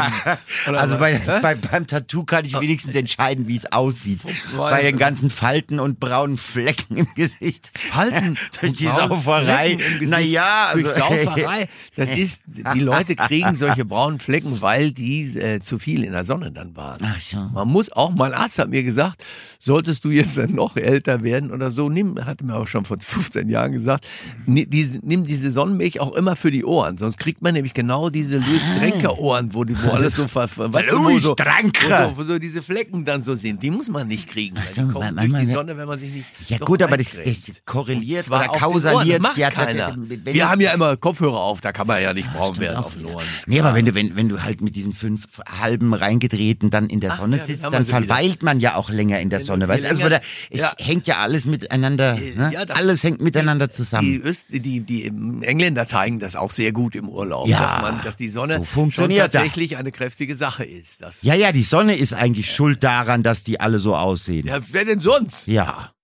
Oder 0.67 0.81
Also 0.81 0.97
bei, 0.97 1.21
bei, 1.41 1.55
beim 1.55 1.87
Tattoo 1.87 2.25
kann 2.25 2.43
ich 2.43 2.59
wenigstens 2.59 2.95
entscheiden, 2.95 3.47
wie 3.47 3.55
es 3.55 3.71
aussieht. 3.71 4.24
Bei 4.57 4.81
den 4.83 4.97
ganzen 4.97 5.29
Falten 5.29 5.79
und 5.79 5.99
braunen 5.99 6.37
Flecken 6.37 6.97
im 6.97 7.07
Gesicht. 7.15 7.71
Falten 7.77 8.37
Durch 8.61 8.73
die 8.73 8.87
Sauferei. 8.87 9.77
Flecken 9.77 9.81
im 9.81 9.99
Gesicht. 9.99 10.09
Naja, 10.11 10.69
durch 10.73 10.85
also- 10.87 10.99
Sauferei. 10.99 11.69
Das 11.95 12.11
ist, 12.11 12.41
die 12.45 12.81
Leute 12.81 13.15
kriegen 13.15 13.53
solche 13.55 13.85
braunen 13.85 14.19
Flecken, 14.19 14.61
weil 14.61 14.91
die 14.91 15.37
äh, 15.37 15.59
zu 15.61 15.79
viel 15.79 16.03
in 16.03 16.11
der 16.11 16.25
Sonne 16.25 16.51
dann 16.51 16.75
waren. 16.75 16.99
Ach 17.03 17.19
so. 17.19 17.37
Man 17.53 17.69
muss 17.69 17.89
auch, 17.91 18.13
mein 18.13 18.33
Arzt 18.33 18.59
hat 18.59 18.69
mir 18.69 18.83
gesagt, 18.83 19.23
solltest 19.59 20.03
du 20.03 20.09
jetzt 20.09 20.37
dann 20.37 20.51
noch 20.51 20.75
älter 20.75 21.23
werden 21.23 21.51
oder 21.51 21.71
so, 21.71 21.87
nimm, 21.89 22.23
hat 22.25 22.43
mir 22.43 22.55
auch 22.55 22.67
schon 22.67 22.83
vor 22.85 22.97
15 22.99 23.47
Jahren 23.49 23.71
gesagt, 23.71 24.05
ni- 24.45 24.65
diese, 24.65 24.99
nimm 25.03 25.23
diese 25.23 25.51
Sonnenmilch 25.51 26.01
auch 26.01 26.13
immer 26.15 26.35
für 26.35 26.51
die 26.51 26.65
Ohren, 26.65 26.97
sonst 26.97 27.17
kriegt 27.17 27.41
man 27.41 27.53
nämlich 27.53 27.73
genau 27.73 28.09
diese 28.09 28.37
Louis 28.39 28.63
Drenker 28.77 29.17
Ohren, 29.17 29.53
wo, 29.53 29.63
die, 29.63 29.81
wo 29.81 29.89
alles 29.91 30.15
so, 30.17 30.27
ver, 30.27 30.49
weißt 30.55 30.91
du, 30.91 30.97
wo 31.03 31.17
so, 31.19 31.29
wo 31.29 32.09
so, 32.11 32.17
wo 32.17 32.23
so 32.23 32.39
diese 32.39 32.61
Flecken 32.61 33.05
dann 33.05 33.21
so 33.21 33.35
sind, 33.35 33.63
die 33.63 33.71
muss 33.71 33.89
man 33.89 34.07
nicht 34.07 34.14
kriegen. 34.27 34.55
weil 34.57 34.67
so, 34.67 34.81
die 34.83 34.91
kommen 34.93 35.15
durch 35.17 35.39
die 35.45 35.51
Sonne, 35.51 35.77
wenn 35.77 35.87
man 35.87 35.99
sich 35.99 36.11
nicht 36.11 36.25
Ja 36.47 36.57
gut, 36.57 36.81
aber 36.81 36.97
das, 36.97 37.17
das 37.23 37.61
korreliert 37.65 38.27
oder 38.27 38.49
Ohren, 38.49 38.59
kausaliert. 38.59 39.21
macht 39.21 39.37
ja, 39.37 39.49
keiner. 39.51 39.95
wenn 39.97 40.25
Wir 40.25 40.49
haben 40.49 40.61
ja 40.61 40.71
immer 40.73 40.97
Kopfhörer 40.97 41.37
auf, 41.39 41.61
da 41.61 41.71
kann 41.71 41.87
man 41.87 42.01
ja 42.01 42.13
nicht 42.13 42.31
braun 42.33 42.57
werden 42.59 42.77
auf 42.77 42.93
den 42.95 43.05
Ohren. 43.05 43.25
Nee, 43.47 43.59
aber 43.59 43.75
wenn 43.75 43.85
du, 43.85 43.93
wenn, 43.95 44.15
wenn 44.15 44.29
du 44.29 44.41
halt 44.43 44.61
mit 44.61 44.75
diesen 44.75 44.93
fünf 44.93 45.27
halben 45.61 45.93
reingedrehten 45.93 46.69
dann 46.69 46.87
in 46.87 46.99
der 46.99 47.13
Ach 47.13 47.17
Sonne 47.17 47.37
ja, 47.37 47.45
sitzt, 47.45 47.63
dann 47.63 47.85
sie 47.85 47.91
wieder. 47.91 47.99
verweilt 48.07 48.43
man 48.43 48.59
ja 48.59 48.75
auch 48.75 48.89
länger 48.89 49.19
in 49.19 49.29
der 49.29 49.39
Wenn 49.39 49.45
Sonne. 49.45 49.67
Weißt 49.67 49.85
also 49.85 49.99
länger- 49.99 50.19
da, 50.19 50.25
es 50.49 50.61
ja. 50.61 50.73
hängt 50.79 51.07
ja 51.07 51.17
alles 51.17 51.45
miteinander, 51.45 52.15
ne? 52.15 52.51
Ja, 52.53 52.61
alles 52.69 53.03
hängt 53.03 53.21
miteinander 53.21 53.67
Die, 53.67 53.73
zusammen. 53.73 54.21
Öst, 54.23 54.45
die, 54.49 54.79
die 54.81 55.05
Engländer 55.05 55.87
zeigen 55.87 56.19
das 56.19 56.35
auch 56.35 56.51
sehr 56.51 56.71
gut 56.71 56.95
im 56.95 57.09
Urlaub, 57.09 57.49
dass, 57.49 57.81
man, 57.81 58.01
dass 58.03 58.15
die 58.15 58.29
Sonne 58.29 58.57
so 58.57 58.63
funktioniert 58.63 59.31
schon 59.33 59.41
tatsächlich 59.41 59.77
eine 59.77 59.91
kräftige 59.91 60.35
Sache 60.35 60.63
ist. 60.63 61.01
Ja, 61.21 61.33
ja, 61.33 61.51
die 61.51 61.63
Sonne 61.63 61.95
ist 61.95 62.13
eigentlich 62.13 62.53
schuld 62.53 62.83
daran, 62.83 63.23
dass 63.23 63.43
die 63.43 63.59
alle 63.59 63.79
so 63.79 63.95
aussehen. 64.05 64.47
ja, 64.47 64.59
wer 64.71 64.85
denn 64.85 64.99
sonst? 64.99 65.47
Ja. 65.47 65.94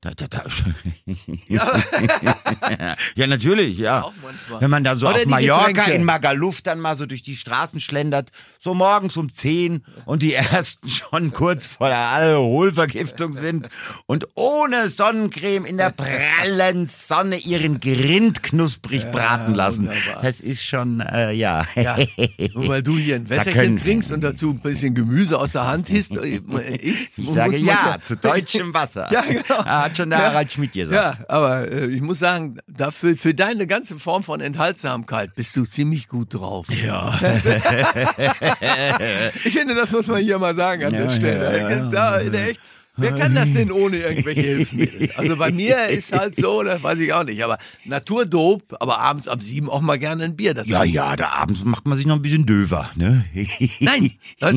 Da, 0.00 0.10
da, 0.14 0.26
da. 0.28 0.44
Ja. 1.48 1.72
ja, 3.16 3.26
natürlich, 3.26 3.78
ja. 3.78 4.06
Wenn 4.60 4.70
man 4.70 4.84
da 4.84 4.94
so 4.94 5.08
Oder 5.08 5.16
auf 5.16 5.26
Mallorca 5.26 5.66
Getränke. 5.68 5.92
in 5.92 6.04
Magaluf 6.04 6.62
dann 6.62 6.78
mal 6.78 6.94
so 6.96 7.04
durch 7.06 7.22
die 7.22 7.34
Straßen 7.34 7.80
schlendert, 7.80 8.30
so 8.60 8.74
morgens 8.74 9.16
um 9.16 9.32
10 9.32 9.82
und 10.04 10.22
die 10.22 10.34
ersten 10.34 10.88
schon 10.88 11.32
kurz 11.32 11.66
vor 11.66 11.88
der 11.88 11.98
Alkoholvergiftung 12.10 13.32
sind 13.32 13.68
und 14.06 14.28
ohne 14.34 14.88
Sonnencreme 14.88 15.64
in 15.64 15.78
der 15.78 15.90
prallen 15.90 16.86
Sonne 16.88 17.38
ihren 17.38 17.80
Grind 17.80 18.42
knusprig 18.42 19.10
braten 19.10 19.54
lassen. 19.54 19.88
wunderbar. 19.88 20.22
Das 20.22 20.40
ist 20.40 20.64
schon, 20.64 21.00
äh, 21.00 21.32
ja. 21.32 21.64
Ja, 21.74 21.96
nur 22.54 22.68
weil 22.68 22.82
du 22.82 22.96
hier 22.96 23.16
ein 23.16 23.28
Wässerchen 23.28 23.60
können- 23.60 23.76
trinkst 23.78 24.12
und 24.12 24.20
dazu 24.20 24.50
ein 24.50 24.60
bisschen 24.60 24.94
Gemüse 24.94 25.38
aus 25.38 25.52
der 25.52 25.66
Hand 25.66 25.90
isst, 25.90 26.12
äh, 26.16 26.40
isst 26.82 27.18
Ich 27.18 27.28
sage 27.30 27.56
ja 27.56 27.96
zu 28.04 28.16
deutschem 28.16 28.72
Wasser. 28.74 29.08
Ja, 29.12 29.22
genau. 29.22 29.87
Hat 29.88 29.96
schon 29.96 30.10
der 30.10 30.18
Ja. 30.18 30.24
Harald 30.26 30.52
Schmidt 30.52 30.72
gesagt. 30.72 31.18
Ja, 31.20 31.24
aber 31.28 31.70
äh, 31.70 31.86
ich 31.86 32.00
muss 32.02 32.18
sagen, 32.18 32.58
dafür, 32.66 33.16
für 33.16 33.34
deine 33.34 33.66
ganze 33.66 33.98
Form 33.98 34.22
von 34.22 34.40
Enthaltsamkeit 34.40 35.34
bist 35.34 35.54
du 35.56 35.64
ziemlich 35.64 36.08
gut 36.08 36.34
drauf. 36.34 36.66
Ja. 36.70 37.18
ich 39.44 39.52
finde, 39.52 39.74
das 39.74 39.90
muss 39.92 40.06
man 40.08 40.22
hier 40.22 40.38
mal 40.38 40.54
sagen 40.54 40.84
an 40.84 40.92
Ja, 40.94 41.00
der 41.02 41.08
Stelle. 41.10 41.58
ja, 41.58 41.68
ja, 41.70 41.76
Ist 41.76 41.90
da 41.90 42.18
in 42.18 42.32
der 42.32 42.50
echt, 42.50 42.60
Wer 42.98 43.12
kann 43.12 43.34
das 43.34 43.52
denn 43.52 43.70
ohne 43.72 43.96
irgendwelche 44.08 44.40
Hilfsmittel? 44.42 45.10
Also 45.16 45.36
bei 45.36 45.50
mir 45.52 45.86
ist 45.86 46.12
halt 46.12 46.36
so, 46.36 46.62
das 46.62 46.82
weiß 46.82 46.98
ich 46.98 47.12
auch 47.12 47.24
nicht. 47.24 47.42
Aber 47.42 47.58
Naturdope, 47.84 48.80
aber 48.80 48.98
abends 48.98 49.28
ab 49.28 49.42
sieben 49.42 49.70
auch 49.70 49.80
mal 49.80 49.98
gerne 49.98 50.24
ein 50.24 50.36
Bier 50.36 50.54
dazu. 50.54 50.68
Ja, 50.68 50.84
ja, 50.84 51.16
da 51.16 51.28
abends 51.30 51.62
macht 51.64 51.86
man 51.86 51.96
sich 51.96 52.06
noch 52.06 52.16
ein 52.16 52.22
bisschen 52.22 52.44
döver, 52.44 52.90
ne? 52.96 53.24
Nein, 53.80 54.12
das 54.40 54.56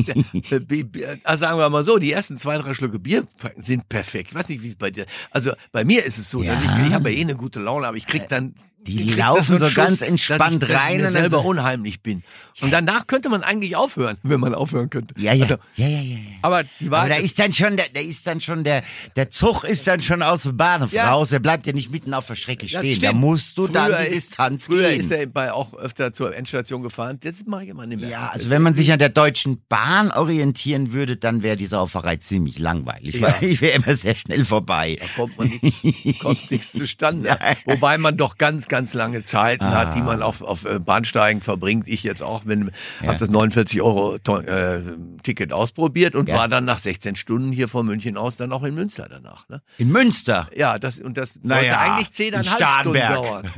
also 1.24 1.44
sagen 1.44 1.58
wir 1.58 1.68
mal 1.70 1.84
so, 1.84 1.98
die 1.98 2.12
ersten 2.12 2.36
zwei, 2.36 2.58
drei 2.58 2.74
Schlücke 2.74 2.98
Bier 2.98 3.26
sind 3.58 3.88
perfekt. 3.88 4.30
Ich 4.30 4.34
weiß 4.34 4.48
nicht, 4.48 4.62
wie 4.62 4.68
es 4.68 4.76
bei 4.76 4.90
dir 4.90 5.06
Also 5.30 5.52
bei 5.70 5.84
mir 5.84 6.04
ist 6.04 6.18
es 6.18 6.30
so, 6.30 6.42
Ja. 6.42 6.54
ich, 6.54 6.86
ich 6.88 6.92
habe 6.92 7.10
ja 7.10 7.18
eh 7.18 7.22
eine 7.22 7.36
gute 7.36 7.60
Laune, 7.60 7.86
aber 7.86 7.96
ich 7.96 8.06
krieg 8.06 8.28
dann. 8.28 8.54
Die 8.86 9.14
laufen 9.14 9.58
so 9.58 9.68
ganz 9.74 9.98
Schuss, 9.98 10.08
entspannt 10.08 10.62
dass 10.62 10.70
ich, 10.70 10.76
rein 10.76 10.98
Dass 10.98 11.12
ich 11.12 11.20
dann 11.20 11.30
selber 11.30 11.44
unheimlich 11.44 12.00
bin. 12.02 12.22
Und 12.60 12.72
danach 12.72 13.06
könnte 13.06 13.28
man 13.28 13.42
eigentlich 13.42 13.76
aufhören, 13.76 14.16
wenn 14.22 14.40
man 14.40 14.54
aufhören 14.54 14.90
könnte. 14.90 15.14
Ja, 15.18 15.32
ja, 15.32 15.44
Also, 15.44 15.56
ja, 15.76 15.86
ja, 15.88 15.98
ja. 16.00 16.02
ja. 16.02 16.18
aber 16.42 16.64
die 16.64 16.68
Aber 16.86 16.90
Wahrheit 16.96 17.10
da 17.10 17.14
ist, 17.16 17.38
dann 17.38 17.52
schon, 17.52 17.76
der, 17.76 17.86
da 17.94 18.00
ist 18.00 18.26
dann 18.26 18.40
schon 18.40 18.64
der, 18.64 18.82
der 19.16 19.30
Zug 19.30 19.64
ist 19.64 19.86
dann 19.86 20.02
schon 20.02 20.22
aus 20.22 20.42
dem 20.42 20.56
Bahnhof 20.56 20.92
Ja. 20.92 21.10
raus. 21.10 21.30
Der 21.30 21.38
bleibt 21.38 21.66
ja 21.66 21.72
nicht 21.72 21.90
mitten 21.90 22.12
auf 22.14 22.26
der 22.26 22.34
Strecke 22.36 22.66
Ja, 22.66 22.80
stehen. 22.80 23.00
Da 23.00 23.12
musst 23.12 23.56
du 23.58 23.68
dann 23.68 23.86
Früher 23.92 23.98
die 24.00 24.06
ist- 24.06 24.28
Distanz 24.30 24.66
Früher 24.66 24.88
gehen. 24.90 25.00
ist 25.00 25.10
er 25.12 25.54
auch 25.54 25.74
öfter 25.74 26.12
zur 26.12 26.34
Endstation 26.36 26.82
gefahren. 26.82 27.18
Das 27.22 27.44
mache 27.46 27.64
ich 27.64 27.68
immer 27.70 27.86
nicht 27.86 28.00
mehr. 28.00 28.10
ja, 28.10 28.30
also 28.32 28.50
wenn 28.50 28.62
man 28.62 28.74
sich 28.74 28.92
an 28.92 28.98
der 28.98 29.08
Deutschen 29.08 29.62
Bahn 29.68 30.10
orientieren 30.10 30.92
würde, 30.92 31.16
dann 31.16 31.42
wäre 31.42 31.56
die 31.56 31.66
Sauferei 31.66 32.16
ziemlich 32.16 32.58
langweilig. 32.58 33.16
Ja. 33.20 33.32
Ich 33.42 33.60
wäre 33.60 33.76
immer 33.76 33.94
sehr 33.94 34.14
schnell 34.16 34.44
vorbei. 34.44 34.98
Da 35.00 35.06
kommt 35.16 35.36
man 35.38 35.48
nichts, 35.62 36.18
kommt 36.20 36.50
nichts 36.50 36.72
zustande. 36.72 37.36
Wobei 37.64 37.98
man 37.98 38.16
doch 38.16 38.38
ganz, 38.38 38.68
ganz 38.72 38.94
lange 38.94 39.22
Zeiten 39.22 39.66
hat, 39.66 39.94
die 39.94 40.00
Ah. 40.00 40.04
man 40.04 40.22
auf, 40.22 40.40
auf 40.40 40.64
äh, 40.64 40.78
Bahnsteigen 40.78 41.42
verbringt. 41.42 41.86
Ich 41.86 42.02
jetzt 42.02 42.22
auch, 42.22 42.42
wenn 42.46 42.70
habe 43.06 43.18
das 43.18 43.28
49 43.28 43.82
Euro 43.82 44.16
äh, 44.16 44.80
Ticket 45.22 45.52
ausprobiert 45.52 46.14
und 46.14 46.30
Ja. 46.30 46.36
war 46.38 46.48
dann 46.48 46.64
nach 46.64 46.78
16 46.78 47.14
Stunden 47.16 47.52
hier 47.52 47.68
von 47.68 47.84
München 47.84 48.16
aus 48.16 48.38
dann 48.38 48.50
auch 48.50 48.62
in 48.62 48.74
Münster 48.74 49.06
danach. 49.10 49.46
Ne? 49.50 49.60
In 49.76 49.90
Münster. 49.92 50.48
Ja, 50.56 50.78
das 50.78 50.98
und 51.00 51.18
das 51.18 51.34
sollte 51.34 51.48
Naja, 51.48 51.80
eigentlich 51.80 52.08
in 52.08 52.12
zehneinhalb 52.14 52.62
Stunden 52.80 52.98
Starnberg. 52.98 53.14
dauern. 53.14 53.50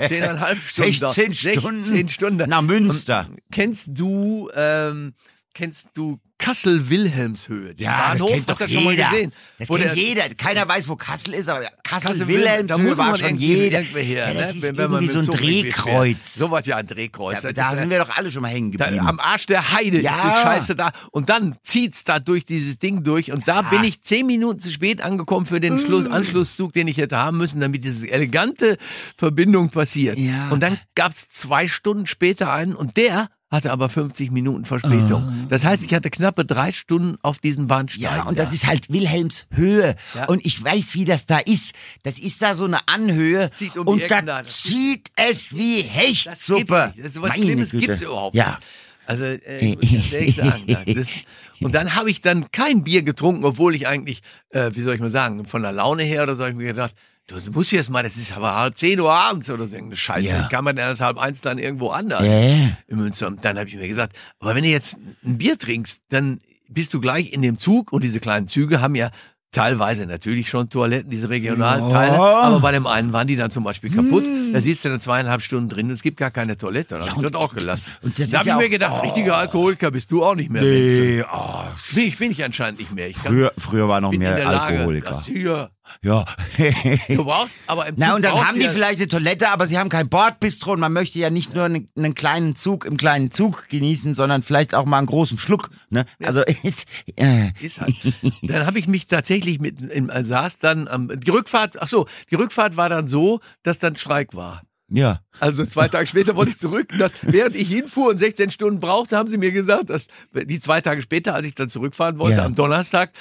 Zehneinhalb 0.08 0.58
Stunden. 0.60 0.92
16 0.92 1.00
dauern. 1.00 1.34
Stunden 1.58 1.82
16 1.82 2.08
Stunden. 2.08 2.48
nach 2.48 2.62
Münster. 2.62 3.26
Und 3.28 3.38
kennst 3.50 3.88
du 3.90 4.48
ähm, 4.54 5.14
kennst 5.54 5.88
du 5.94 6.18
Kassel-Wilhelmshöhe? 6.38 7.74
Ja, 7.76 7.90
das 7.90 8.18
Bahnhof? 8.20 8.30
kennt 8.30 8.50
Hast 8.50 8.60
doch 8.60 8.66
du 8.66 8.72
schon 8.72 8.84
mal 8.84 8.90
jeder. 8.92 9.10
gesehen? 9.10 9.32
Das 9.58 9.68
kennt 9.68 9.80
der- 9.80 9.94
jeder. 9.94 10.28
Keiner 10.34 10.68
weiß, 10.68 10.88
wo 10.88 10.96
Kassel 10.96 11.34
ist, 11.34 11.48
aber 11.48 11.66
Kassel 11.82 12.08
Kassel-Wilhelmshöhe 12.10 12.90
da 12.90 12.96
war 12.98 13.06
man 13.10 13.18
schon 13.20 13.36
jeder. 13.38 13.80
her, 13.80 14.28
ja, 14.28 14.34
das 14.34 14.52
ne? 14.54 14.58
ist 14.58 14.62
Wenn- 14.62 14.76
wenn 14.78 14.84
irgendwie 14.92 15.06
so 15.08 15.18
ein 15.18 15.24
Zug. 15.26 15.36
Drehkreuz. 15.36 16.34
So 16.34 16.50
was 16.50 16.66
ja 16.66 16.76
ein 16.76 16.86
Drehkreuz. 16.86 17.42
Ja, 17.42 17.52
Das 17.52 17.54
da 17.66 17.72
ist, 17.72 17.78
sind 17.80 17.90
wir 17.90 17.98
doch 17.98 18.16
alle 18.16 18.30
schon 18.30 18.42
mal 18.42 18.48
hängen 18.48 18.72
da, 18.72 18.86
geblieben. 18.86 19.06
am 19.06 19.20
Arsch 19.20 19.46
der 19.46 19.72
Heide 19.72 20.00
Ja. 20.00 20.10
ist 20.16 20.24
das 20.24 20.42
Scheiße 20.42 20.74
da. 20.76 20.92
Und 21.10 21.28
dann 21.28 21.56
zieht's 21.62 22.04
da 22.04 22.18
durch 22.18 22.44
dieses 22.44 22.78
Ding 22.78 23.02
durch. 23.02 23.32
Und 23.32 23.46
da 23.48 23.62
bin 23.62 23.84
ich 23.84 24.02
zehn 24.02 24.26
Minuten 24.26 24.60
zu 24.60 24.70
spät 24.70 25.02
angekommen 25.02 25.46
für 25.46 25.60
den 25.60 25.78
Schluss, 25.78 26.08
Mm. 26.08 26.12
Anschlusszug, 26.12 26.72
den 26.72 26.88
ich 26.88 26.96
hätte 26.96 27.16
haben 27.18 27.36
müssen, 27.38 27.60
damit 27.60 27.84
diese 27.84 28.10
elegante 28.10 28.76
Verbindung 29.16 29.70
passiert. 29.70 30.18
Ja. 30.18 30.48
Und 30.50 30.62
dann 30.62 30.78
gab's 30.94 31.28
zwei 31.28 31.66
Stunden 31.68 32.06
später 32.06 32.52
einen 32.52 32.74
und 32.74 32.96
der 32.96 33.28
hatte 33.50 33.72
aber 33.72 33.88
50 33.88 34.30
Minuten 34.30 34.64
Verspätung. 34.64 35.22
Ah. 35.26 35.32
Das 35.48 35.64
heißt, 35.64 35.82
ich 35.84 35.92
hatte 35.92 36.08
knappe 36.10 36.44
drei 36.44 36.70
Stunden 36.72 37.16
auf 37.22 37.38
diesen 37.38 37.66
Bahnsteigen. 37.66 38.04
Ja, 38.16 38.22
und 38.24 38.38
das 38.38 38.50
da. 38.50 38.54
ist 38.54 38.66
halt 38.66 38.90
Wilhelmshöhe. 38.92 39.96
Ja. 40.14 40.24
Und 40.26 40.44
ich 40.46 40.62
weiß, 40.62 40.94
wie 40.94 41.04
das 41.04 41.26
da 41.26 41.38
ist. 41.38 41.74
Das 42.04 42.18
ist 42.18 42.40
da 42.42 42.54
so 42.54 42.64
eine 42.64 42.86
Anhöhe. 42.88 43.50
Zieht 43.50 43.76
um 43.76 43.86
und 43.88 44.02
da. 44.08 44.22
Das- 44.22 44.62
zieht 44.62 45.10
es 45.16 45.54
wie 45.54 45.82
Das 45.82 45.92
Hechtsuppe. 45.96 46.58
gibt's 46.60 46.86
nicht. 46.96 46.98
Das 47.00 47.06
ist 47.16 47.22
was 47.22 47.30
Meine 47.30 47.42
Schlimmes 47.42 47.70
Güte. 47.72 47.86
gibt's 47.86 48.02
überhaupt 48.02 48.36
Ja. 48.36 48.58
Also, 49.06 49.24
äh, 49.24 49.76
ich 49.80 49.90
muss 49.90 50.12
ehrlich 50.12 50.36
sagen, 50.36 50.62
das 50.94 51.08
und 51.60 51.74
dann 51.74 51.96
habe 51.96 52.10
ich 52.12 52.20
dann 52.20 52.52
kein 52.52 52.84
Bier 52.84 53.02
getrunken, 53.02 53.44
obwohl 53.44 53.74
ich 53.74 53.88
eigentlich, 53.88 54.20
äh, 54.50 54.70
wie 54.74 54.82
soll 54.82 54.94
ich 54.94 55.00
mal 55.00 55.10
sagen, 55.10 55.44
von 55.46 55.62
der 55.62 55.72
Laune 55.72 56.04
her 56.04 56.22
oder 56.22 56.36
so 56.36 56.42
habe 56.42 56.52
ich 56.52 56.56
mir 56.56 56.66
gedacht, 56.68 56.94
du 57.26 57.36
musst 57.52 57.72
jetzt 57.72 57.90
mal, 57.90 58.02
das 58.02 58.16
ist 58.16 58.36
aber 58.36 58.56
halb 58.56 58.76
10 58.76 58.98
Uhr 59.00 59.12
abends 59.12 59.48
oder 59.50 59.68
so 59.68 59.76
eine 59.76 59.94
Scheiße. 59.96 60.28
Ja. 60.34 60.48
Kann 60.48 60.64
man 60.64 60.76
erst 60.76 61.00
halb 61.00 61.18
eins 61.18 61.40
dann 61.40 61.58
irgendwo 61.58 61.90
anders 61.90 62.24
Ja, 62.24 62.38
ja. 62.40 62.68
in 62.88 62.96
Münster? 62.96 63.26
Und 63.28 63.44
dann 63.44 63.58
habe 63.58 63.68
ich 63.68 63.76
mir 63.76 63.88
gesagt, 63.88 64.16
aber 64.38 64.54
wenn 64.54 64.64
du 64.64 64.70
jetzt 64.70 64.96
ein 65.24 65.38
Bier 65.38 65.58
trinkst, 65.58 66.02
dann 66.08 66.40
bist 66.68 66.94
du 66.94 67.00
gleich 67.00 67.32
in 67.32 67.42
dem 67.42 67.58
Zug 67.58 67.92
und 67.92 68.04
diese 68.04 68.20
kleinen 68.20 68.46
Züge 68.46 68.80
haben 68.80 68.94
ja 68.94 69.10
teilweise 69.52 70.06
natürlich 70.06 70.48
schon 70.48 70.70
Toiletten, 70.70 71.10
diese 71.10 71.28
regionalen 71.28 71.88
Ja. 71.88 71.92
Teile, 71.92 72.20
aber 72.20 72.60
bei 72.60 72.70
dem 72.70 72.86
einen 72.86 73.12
waren 73.12 73.26
die 73.26 73.34
dann 73.34 73.50
zum 73.50 73.64
Beispiel 73.64 73.90
kaputt. 73.90 74.24
Da 74.52 74.60
sitzt 74.60 74.84
du 74.84 74.90
dann 74.90 75.00
zweieinhalb 75.00 75.42
Stunden 75.42 75.68
drin 75.68 75.86
und 75.86 75.92
es 75.92 76.02
gibt 76.02 76.18
gar 76.18 76.30
keine 76.30 76.56
Toilette. 76.56 76.98
Dann 76.98 77.10
hab 77.10 77.16
ich 77.16 77.22
das 77.22 77.34
auch 77.34 77.52
gelassen. 77.52 77.90
und 78.02 78.16
das 78.18 78.30
da 78.30 78.38
habe 78.38 78.48
ja 78.48 78.56
ich 78.56 78.62
mir 78.62 78.70
gedacht, 78.70 78.94
oh. 78.98 79.00
richtiger 79.02 79.36
Alkoholiker 79.36 79.90
bist 79.90 80.10
du 80.12 80.24
auch 80.24 80.36
nicht 80.36 80.50
mehr. 80.50 80.62
Nee, 80.62 81.24
oh, 81.32 81.64
Bin 81.92 82.04
ich, 82.04 82.18
bin 82.18 82.30
ich 82.30 82.44
anscheinend 82.44 82.78
nicht 82.78 82.92
mehr. 82.92 83.08
Ich 83.08 83.16
früher, 83.16 83.52
früher 83.58 83.88
war 83.88 84.00
noch 84.00 84.12
mehr 84.12 84.38
Lage. 84.38 84.60
Alkoholiker. 84.60 85.10
Das 85.10 85.26
hier. 85.26 85.70
Ja. 86.02 86.24
Du 87.08 87.24
brauchst 87.24 87.58
aber 87.66 87.86
im 87.86 87.96
Zug 87.96 88.06
Na, 88.06 88.14
und 88.16 88.22
dann 88.24 88.34
haben 88.46 88.58
die 88.58 88.64
ja, 88.66 88.70
vielleicht 88.70 89.00
eine 89.00 89.08
Toilette, 89.08 89.48
aber 89.50 89.66
sie 89.66 89.78
haben 89.78 89.88
kein 89.88 90.08
Bordbistro 90.08 90.72
und 90.72 90.80
man 90.80 90.92
möchte 90.92 91.18
ja 91.18 91.30
nicht 91.30 91.54
nur 91.54 91.64
einen, 91.64 91.88
einen 91.96 92.14
kleinen 92.14 92.56
Zug 92.56 92.84
im 92.84 92.96
kleinen 92.96 93.30
Zug 93.30 93.68
genießen, 93.68 94.14
sondern 94.14 94.42
vielleicht 94.42 94.74
auch 94.74 94.84
mal 94.86 94.98
einen 94.98 95.06
großen 95.06 95.38
Schluck. 95.38 95.70
Ne? 95.90 96.04
Also, 96.24 96.42
jetzt, 96.62 96.88
äh, 97.16 97.50
Ist 97.60 97.80
halt. 97.80 97.94
Dann 98.42 98.66
habe 98.66 98.78
ich 98.78 98.88
mich 98.88 99.06
tatsächlich 99.06 99.60
mit, 99.60 99.80
im, 99.80 100.10
saß 100.20 100.58
dann 100.58 100.88
am, 100.88 101.08
die 101.20 101.30
Rückfahrt, 101.30 101.80
ach 101.80 101.88
so, 101.88 102.06
die 102.30 102.34
Rückfahrt 102.36 102.76
war 102.76 102.88
dann 102.88 103.08
so, 103.08 103.40
dass 103.62 103.78
dann 103.78 103.96
Streik 103.96 104.34
war. 104.34 104.62
ja. 104.88 105.20
Also 105.38 105.64
zwei 105.64 105.88
Tage 105.88 106.06
später 106.06 106.36
wollte 106.36 106.50
ich 106.50 106.58
zurück. 106.58 106.92
Das, 106.98 107.12
während 107.22 107.56
ich 107.56 107.66
hinfuhr 107.68 108.10
und 108.10 108.18
16 108.18 108.50
Stunden 108.50 108.78
brauchte, 108.78 109.16
haben 109.16 109.30
sie 109.30 109.38
mir 109.38 109.52
gesagt, 109.52 109.88
dass 109.88 110.08
die 110.34 110.60
zwei 110.60 110.82
Tage 110.82 111.00
später, 111.00 111.34
als 111.34 111.46
ich 111.46 111.54
dann 111.54 111.70
zurückfahren 111.70 112.18
wollte, 112.18 112.36
Ja. 112.38 112.44
am 112.44 112.54
Donnerstag, 112.54 113.12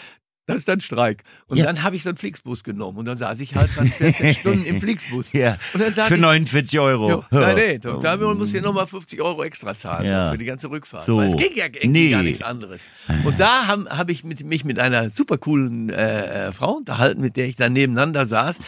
das 0.50 0.58
ist 0.58 0.68
dann 0.68 0.82
Streik. 0.82 1.24
Und 1.48 1.58
Ja. 1.58 1.66
dann 1.66 1.84
habe 1.84 1.96
ich 1.96 2.04
so 2.04 2.10
einen 2.10 2.18
Flixbus 2.18 2.64
genommen 2.64 2.98
und 2.98 3.06
dann 3.06 3.18
saß 3.18 3.40
ich 3.40 3.56
halt 3.56 3.70
dann 3.76 3.88
14 3.88 4.34
Stunden 4.40 4.66
im 4.66 4.80
Flixbus. 4.82 5.32
Ja. 5.34 5.58
Und 5.74 5.82
dann 5.82 5.94
saß 5.94 6.08
Für 6.08 6.16
ich, 6.16 6.22
49 6.22 6.80
Euro. 6.80 7.10
Jo, 7.10 7.24
nein, 7.32 7.56
nee, 7.56 7.78
da, 7.78 7.94
da 7.98 8.18
muss 8.18 8.54
ich 8.54 8.62
nochmal 8.62 8.88
50 8.88 9.22
Euro 9.22 9.44
extra 9.44 9.76
zahlen 9.76 10.06
Ja. 10.08 10.32
für 10.32 10.38
die 10.38 10.46
ganze 10.46 10.70
Rückfahrt. 10.70 11.06
So. 11.06 11.18
Weil 11.18 11.28
es 11.30 11.36
ging 11.38 11.56
ja 11.56 11.66
Nee. 11.84 12.10
gar 12.10 12.24
nichts 12.24 12.42
anderes. 12.42 12.90
Und 13.26 13.40
da 13.40 13.68
habe 13.68 13.86
hab 13.90 14.10
ich 14.10 14.24
mit, 14.24 14.44
mich 14.44 14.66
mit 14.66 14.80
einer 14.80 15.10
super 15.10 15.38
coolen 15.38 15.90
äh, 15.90 16.48
äh, 16.48 16.52
Frau 16.52 16.74
unterhalten, 16.74 17.22
mit 17.22 17.38
der 17.38 17.48
ich 17.48 17.56
dann 17.56 17.74
nebeneinander 17.74 18.26
saß. 18.26 18.60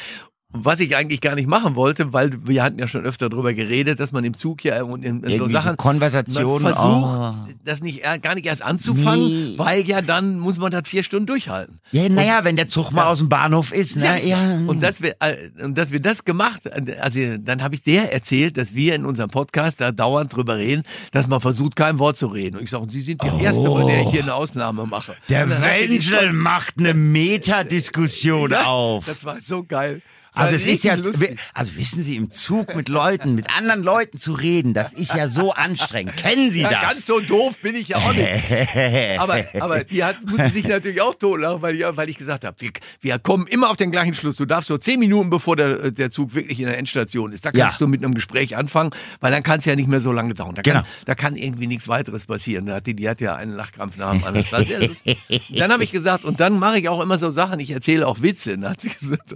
Was 0.54 0.82
ich 0.82 0.98
eigentlich 0.98 1.22
gar 1.22 1.36
nicht 1.36 1.48
machen 1.48 1.76
wollte, 1.76 2.12
weil 2.12 2.32
wir 2.46 2.62
hatten 2.62 2.78
ja 2.78 2.88
schon 2.88 3.06
öfter 3.06 3.30
darüber 3.30 3.54
geredet, 3.54 4.02
dass 4.02 4.12
man 4.12 4.26
im 4.26 4.36
Zug 4.36 4.64
ja 4.66 4.84
und 4.84 5.04
in, 5.04 5.24
in 5.24 5.38
so 5.38 5.48
Sachen 5.48 5.78
Konversationen, 5.78 6.66
versucht, 6.74 6.86
oh. 6.86 7.34
das 7.64 7.82
nicht 7.82 8.02
gar 8.22 8.36
nicht 8.36 8.46
erst 8.46 8.62
anzufangen, 8.62 9.28
Nee. 9.52 9.54
weil 9.58 9.82
ja 9.88 10.02
dann 10.02 10.40
muss 10.40 10.58
man 10.58 10.72
das 10.72 10.82
vier 10.88 11.04
Stunden 11.04 11.26
durchhalten. 11.28 11.80
Ja, 11.92 12.10
naja, 12.10 12.44
wenn 12.44 12.58
der 12.58 12.68
Zug 12.68 12.92
mal 12.92 13.06
aus 13.06 13.20
dem 13.20 13.30
Bahnhof 13.30 13.72
ist, 13.72 14.04
Ja, 14.04 14.14
ne? 14.16 14.26
Ja. 14.28 14.60
Und 14.68 14.84
dass 14.84 15.02
wir 15.02 15.16
äh, 15.22 15.50
und 15.64 15.78
dass 15.78 15.92
wir 15.92 16.02
das 16.02 16.26
gemacht, 16.26 16.62
also 17.02 17.20
dann 17.40 17.64
habe 17.64 17.76
ich 17.76 17.84
der 17.84 18.12
erzählt, 18.12 18.58
dass 18.58 18.74
wir 18.76 18.96
in 18.96 19.06
unserem 19.06 19.30
Podcast 19.30 19.80
da 19.80 19.92
dauernd 19.92 20.36
drüber 20.36 20.58
reden, 20.58 20.84
dass 21.12 21.28
man 21.28 21.40
versucht 21.40 21.76
kein 21.78 21.98
Wort 21.98 22.18
zu 22.18 22.28
reden. 22.28 22.58
Und 22.58 22.64
ich 22.64 22.70
sage, 22.72 22.88
Sie 22.90 23.02
sind 23.02 23.22
die 23.24 23.44
Erste, 23.44 23.70
bei 23.70 23.86
der 23.86 24.02
ich 24.02 24.10
hier 24.10 24.24
eine 24.24 24.34
Ausnahme 24.34 24.86
mache. 24.86 25.16
Der 25.30 25.48
er 25.48 26.02
schon- 26.02 26.36
macht 26.36 26.74
eine 26.78 26.94
Metadiskussion 27.62 28.52
Ja, 28.52 28.66
auf. 28.66 29.06
Das 29.06 29.24
war 29.26 29.38
so 29.42 29.64
geil. 29.64 30.02
Also 30.34 30.52
War 30.52 30.56
es 30.58 30.66
ist 30.66 30.84
ja, 30.86 30.94
lustig. 30.96 31.38
also 31.54 31.76
wissen 31.76 32.04
Sie, 32.04 32.16
im 32.16 32.32
Zug 32.32 32.74
mit 32.74 32.88
Leuten, 32.88 33.36
mit 33.36 33.54
anderen 33.58 33.84
Leuten 33.84 34.18
zu 34.18 34.32
reden, 34.32 34.74
das 34.74 34.94
ist 34.94 35.14
ja 35.14 35.28
so 35.28 35.52
anstrengend. 35.52 36.16
Kennen 36.16 36.54
Sie 36.54 36.62
Ja, 36.62 36.70
das? 36.70 36.82
ganz 36.82 37.06
so 37.06 37.20
doof 37.20 37.58
bin 37.62 37.76
ich 37.76 37.90
ja 37.90 37.98
auch 37.98 38.14
nicht. 38.14 38.30
aber, 39.20 39.44
aber 39.60 39.84
die 39.84 40.06
hat, 40.06 40.24
musste 40.26 40.48
sich 40.50 40.66
natürlich 40.70 41.02
auch 41.02 41.16
totlachen, 41.16 41.62
weil, 41.62 41.76
ich- 41.76 41.84
weil 41.98 42.08
ich 42.10 42.18
gesagt 42.18 42.46
habe, 42.46 42.56
wir, 42.60 42.72
wir 43.02 43.20
kommen 43.20 43.46
immer 43.48 43.70
auf 43.70 43.76
den 43.76 43.92
gleichen 43.92 44.14
Schluss. 44.14 44.38
Du 44.38 44.46
darfst 44.46 44.70
so 44.70 44.78
zehn 44.78 45.00
Minuten, 45.02 45.30
bevor 45.30 45.58
der, 45.58 45.92
der 45.92 46.10
Zug 46.12 46.34
wirklich 46.34 46.62
in 46.62 46.68
der 46.68 46.78
Endstation 46.78 47.34
ist, 47.34 47.44
da 47.44 47.52
kannst 47.52 47.80
Ja. 47.82 47.86
du 47.86 47.88
mit 47.88 48.02
einem 48.02 48.14
Gespräch 48.14 48.56
anfangen, 48.56 48.92
weil 49.20 49.32
dann 49.34 49.44
kann 49.44 49.60
es 49.60 49.66
ja 49.66 49.76
nicht 49.76 49.90
mehr 49.90 50.00
so 50.00 50.14
lange 50.14 50.34
dauern. 50.34 50.56
Da 50.56 50.62
kann, 50.62 50.72
Genau. 50.74 50.86
da 51.06 51.14
kann 51.16 51.36
irgendwie 51.36 51.68
nichts 51.68 51.90
weiteres 51.90 52.26
passieren. 52.26 52.68
Da 52.68 52.76
hat 52.76 52.88
die, 52.88 52.96
die 52.96 53.10
hat 53.10 53.20
ja 53.20 53.36
einen 53.36 53.52
Lachkrampf 53.54 53.98
nach 53.98 54.12
dem 54.12 54.24
anderen. 54.24 54.44
Das 54.44 54.52
war 54.54 54.64
sehr 54.64 54.80
lustig. 54.88 55.18
Dann 55.58 55.74
habe 55.74 55.84
ich 55.84 55.92
gesagt, 55.92 56.24
und 56.24 56.40
dann 56.40 56.58
mache 56.58 56.80
ich 56.80 56.88
auch 56.88 57.02
immer 57.02 57.18
so 57.20 57.32
Sachen, 57.32 57.60
ich 57.60 57.72
erzähle 57.72 58.08
auch 58.08 58.22
Witze. 58.22 58.58
Dann 58.58 58.72
hat 58.72 58.80
sie 58.82 58.90
gesagt, 58.90 59.34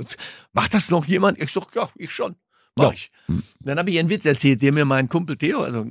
macht 0.53 0.73
das 0.73 0.84
noch 0.91 1.05
jemand? 1.05 1.41
Ich 1.41 1.51
sag, 1.51 1.75
ja, 1.75 1.89
ich 1.95 2.11
schon. 2.11 2.35
Mach 2.75 2.85
Ja. 2.85 2.91
ich. 2.91 3.11
Dann 3.61 3.79
habe 3.79 3.89
ich 3.89 3.99
einen 3.99 4.09
Witz 4.09 4.25
erzählt, 4.25 4.61
der 4.61 4.71
mir 4.71 4.85
mein 4.85 5.07
Kumpel 5.09 5.37
Theo, 5.37 5.61
also 5.61 5.89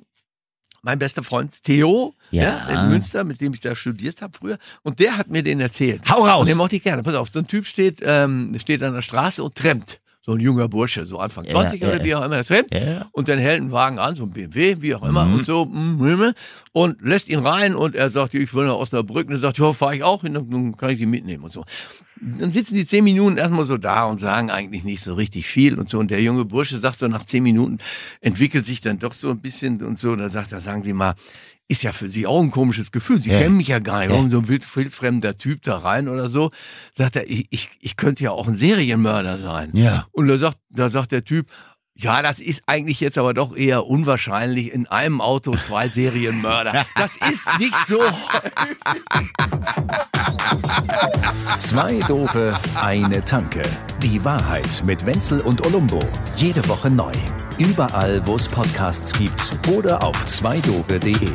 mein 0.82 0.98
bester 0.98 1.22
Freund 1.22 1.50
Theo 1.62 2.14
Ja. 2.30 2.42
ja. 2.68 2.84
in 2.84 2.90
Münster, 2.90 3.24
mit 3.24 3.40
dem 3.40 3.54
ich 3.54 3.60
da 3.60 3.74
studiert 3.74 4.20
habe 4.20 4.36
früher. 4.38 4.58
Und 4.82 5.00
der 5.00 5.16
hat 5.16 5.28
mir 5.30 5.42
den 5.42 5.60
erzählt. 5.60 6.02
Hau 6.10 6.26
raus. 6.26 6.40
Und 6.40 6.48
den 6.48 6.58
mochte 6.58 6.76
ich 6.76 6.82
gerne. 6.82 7.02
Pass 7.02 7.14
auf, 7.14 7.30
so 7.32 7.38
ein 7.38 7.46
Typ 7.46 7.64
steht, 7.66 8.00
ähm, 8.04 8.54
steht 8.58 8.82
an 8.82 8.92
der 8.94 9.02
Straße 9.02 9.42
und 9.42 9.54
trennt. 9.54 10.00
So 10.26 10.32
ein 10.32 10.40
junger 10.40 10.68
Bursche, 10.68 11.04
so 11.04 11.18
Anfang 11.18 11.44
20 11.44 11.82
ja, 11.82 11.88
oder 11.88 12.02
wie 12.02 12.14
auch 12.14 12.24
immer, 12.24 12.36
der 12.36 12.46
trennt. 12.46 12.72
Ja. 12.72 13.06
Und 13.12 13.28
dann 13.28 13.38
hält 13.38 13.60
ein 13.60 13.72
Wagen 13.72 13.98
an, 13.98 14.16
so 14.16 14.22
ein 14.22 14.30
BMW, 14.30 14.76
wie 14.80 14.94
auch 14.94 15.02
immer, 15.02 15.24
und 15.24 15.44
so, 15.44 15.66
mm, 15.66 15.98
mm, 15.98 16.34
und 16.72 17.02
lässt 17.02 17.28
ihn 17.28 17.40
rein 17.40 17.74
und 17.74 17.94
er 17.94 18.08
sagt, 18.08 18.32
ich 18.32 18.54
will 18.54 18.64
nach 18.64 18.76
Osnabrück. 18.76 19.26
Und 19.26 19.34
er 19.34 19.38
sagt, 19.38 19.58
ja, 19.58 19.70
fahre 19.74 19.96
ich 19.96 20.02
auch 20.02 20.22
hin, 20.22 20.32
dann 20.32 20.76
kann 20.78 20.88
ich 20.88 20.96
sie 20.98 21.04
mitnehmen 21.04 21.44
und 21.44 21.52
so. 21.52 21.62
Dann 22.38 22.50
sitzen 22.52 22.74
die 22.74 22.86
zehn 22.86 23.04
Minuten 23.04 23.36
erstmal 23.36 23.64
so 23.64 23.76
da 23.76 24.04
und 24.04 24.18
sagen 24.18 24.50
eigentlich 24.50 24.84
nicht 24.84 25.02
so 25.02 25.14
richtig 25.14 25.46
viel 25.46 25.78
und 25.78 25.88
so. 25.90 25.98
Und 25.98 26.10
der 26.10 26.22
junge 26.22 26.44
Bursche 26.44 26.78
sagt 26.78 26.98
so, 26.98 27.08
nach 27.08 27.24
zehn 27.24 27.42
Minuten 27.42 27.78
entwickelt 28.20 28.64
sich 28.64 28.80
dann 28.80 28.98
doch 28.98 29.12
so 29.12 29.30
ein 29.30 29.40
bisschen 29.40 29.82
und 29.82 29.98
so. 29.98 30.14
Da 30.16 30.28
sagt 30.28 30.52
er, 30.52 30.60
sagen 30.60 30.82
Sie 30.82 30.92
mal, 30.92 31.14
ist 31.68 31.82
ja 31.82 31.92
für 31.92 32.08
Sie 32.08 32.26
auch 32.26 32.42
ein 32.42 32.50
komisches 32.50 32.92
Gefühl. 32.92 33.18
Sie 33.18 33.30
Ja. 33.30 33.38
kennen 33.38 33.56
mich 33.56 33.68
ja 33.68 33.78
gar 33.78 34.00
nicht. 34.00 34.08
Ja. 34.08 34.14
Warum 34.14 34.30
so 34.30 34.38
ein 34.38 34.48
wild, 34.48 34.64
wildfremder 34.76 35.36
Typ 35.36 35.62
da 35.62 35.78
rein 35.78 36.08
oder 36.08 36.28
so? 36.28 36.50
Sagt 36.92 37.16
er, 37.16 37.28
ich, 37.28 37.46
ich, 37.50 37.70
ich 37.80 37.96
könnte 37.96 38.24
ja 38.24 38.30
auch 38.32 38.46
ein 38.48 38.56
Serienmörder 38.56 39.38
sein. 39.38 39.70
Ja. 39.74 40.06
Und 40.12 40.28
da 40.28 40.36
sagt, 40.36 40.58
da 40.70 40.88
sagt 40.90 41.12
der 41.12 41.24
Typ, 41.24 41.50
ja, 41.96 42.22
das 42.22 42.40
ist 42.40 42.64
eigentlich 42.66 43.00
jetzt 43.00 43.18
aber 43.18 43.34
doch 43.34 43.56
eher 43.56 43.86
unwahrscheinlich. 43.86 44.72
In 44.72 44.86
einem 44.86 45.20
Auto 45.20 45.56
zwei 45.56 45.88
Serienmörder. 45.88 46.86
Das 46.96 47.16
ist 47.16 47.48
nicht 47.58 47.74
so 47.86 48.00
Zwei 51.58 52.00
Dope, 52.08 52.58
eine 52.80 53.24
Tanke. 53.24 53.62
Die 54.02 54.24
Wahrheit 54.24 54.82
mit 54.84 55.06
Wenzel 55.06 55.40
und 55.40 55.64
Olumbo. 55.66 56.00
Jede 56.36 56.66
Woche 56.68 56.90
neu. 56.90 57.12
Überall, 57.58 58.26
wo 58.26 58.36
es 58.36 58.48
Podcasts 58.48 59.12
gibt 59.12 59.50
oder 59.68 60.02
auf 60.02 60.26
zweidope.de. 60.26 61.30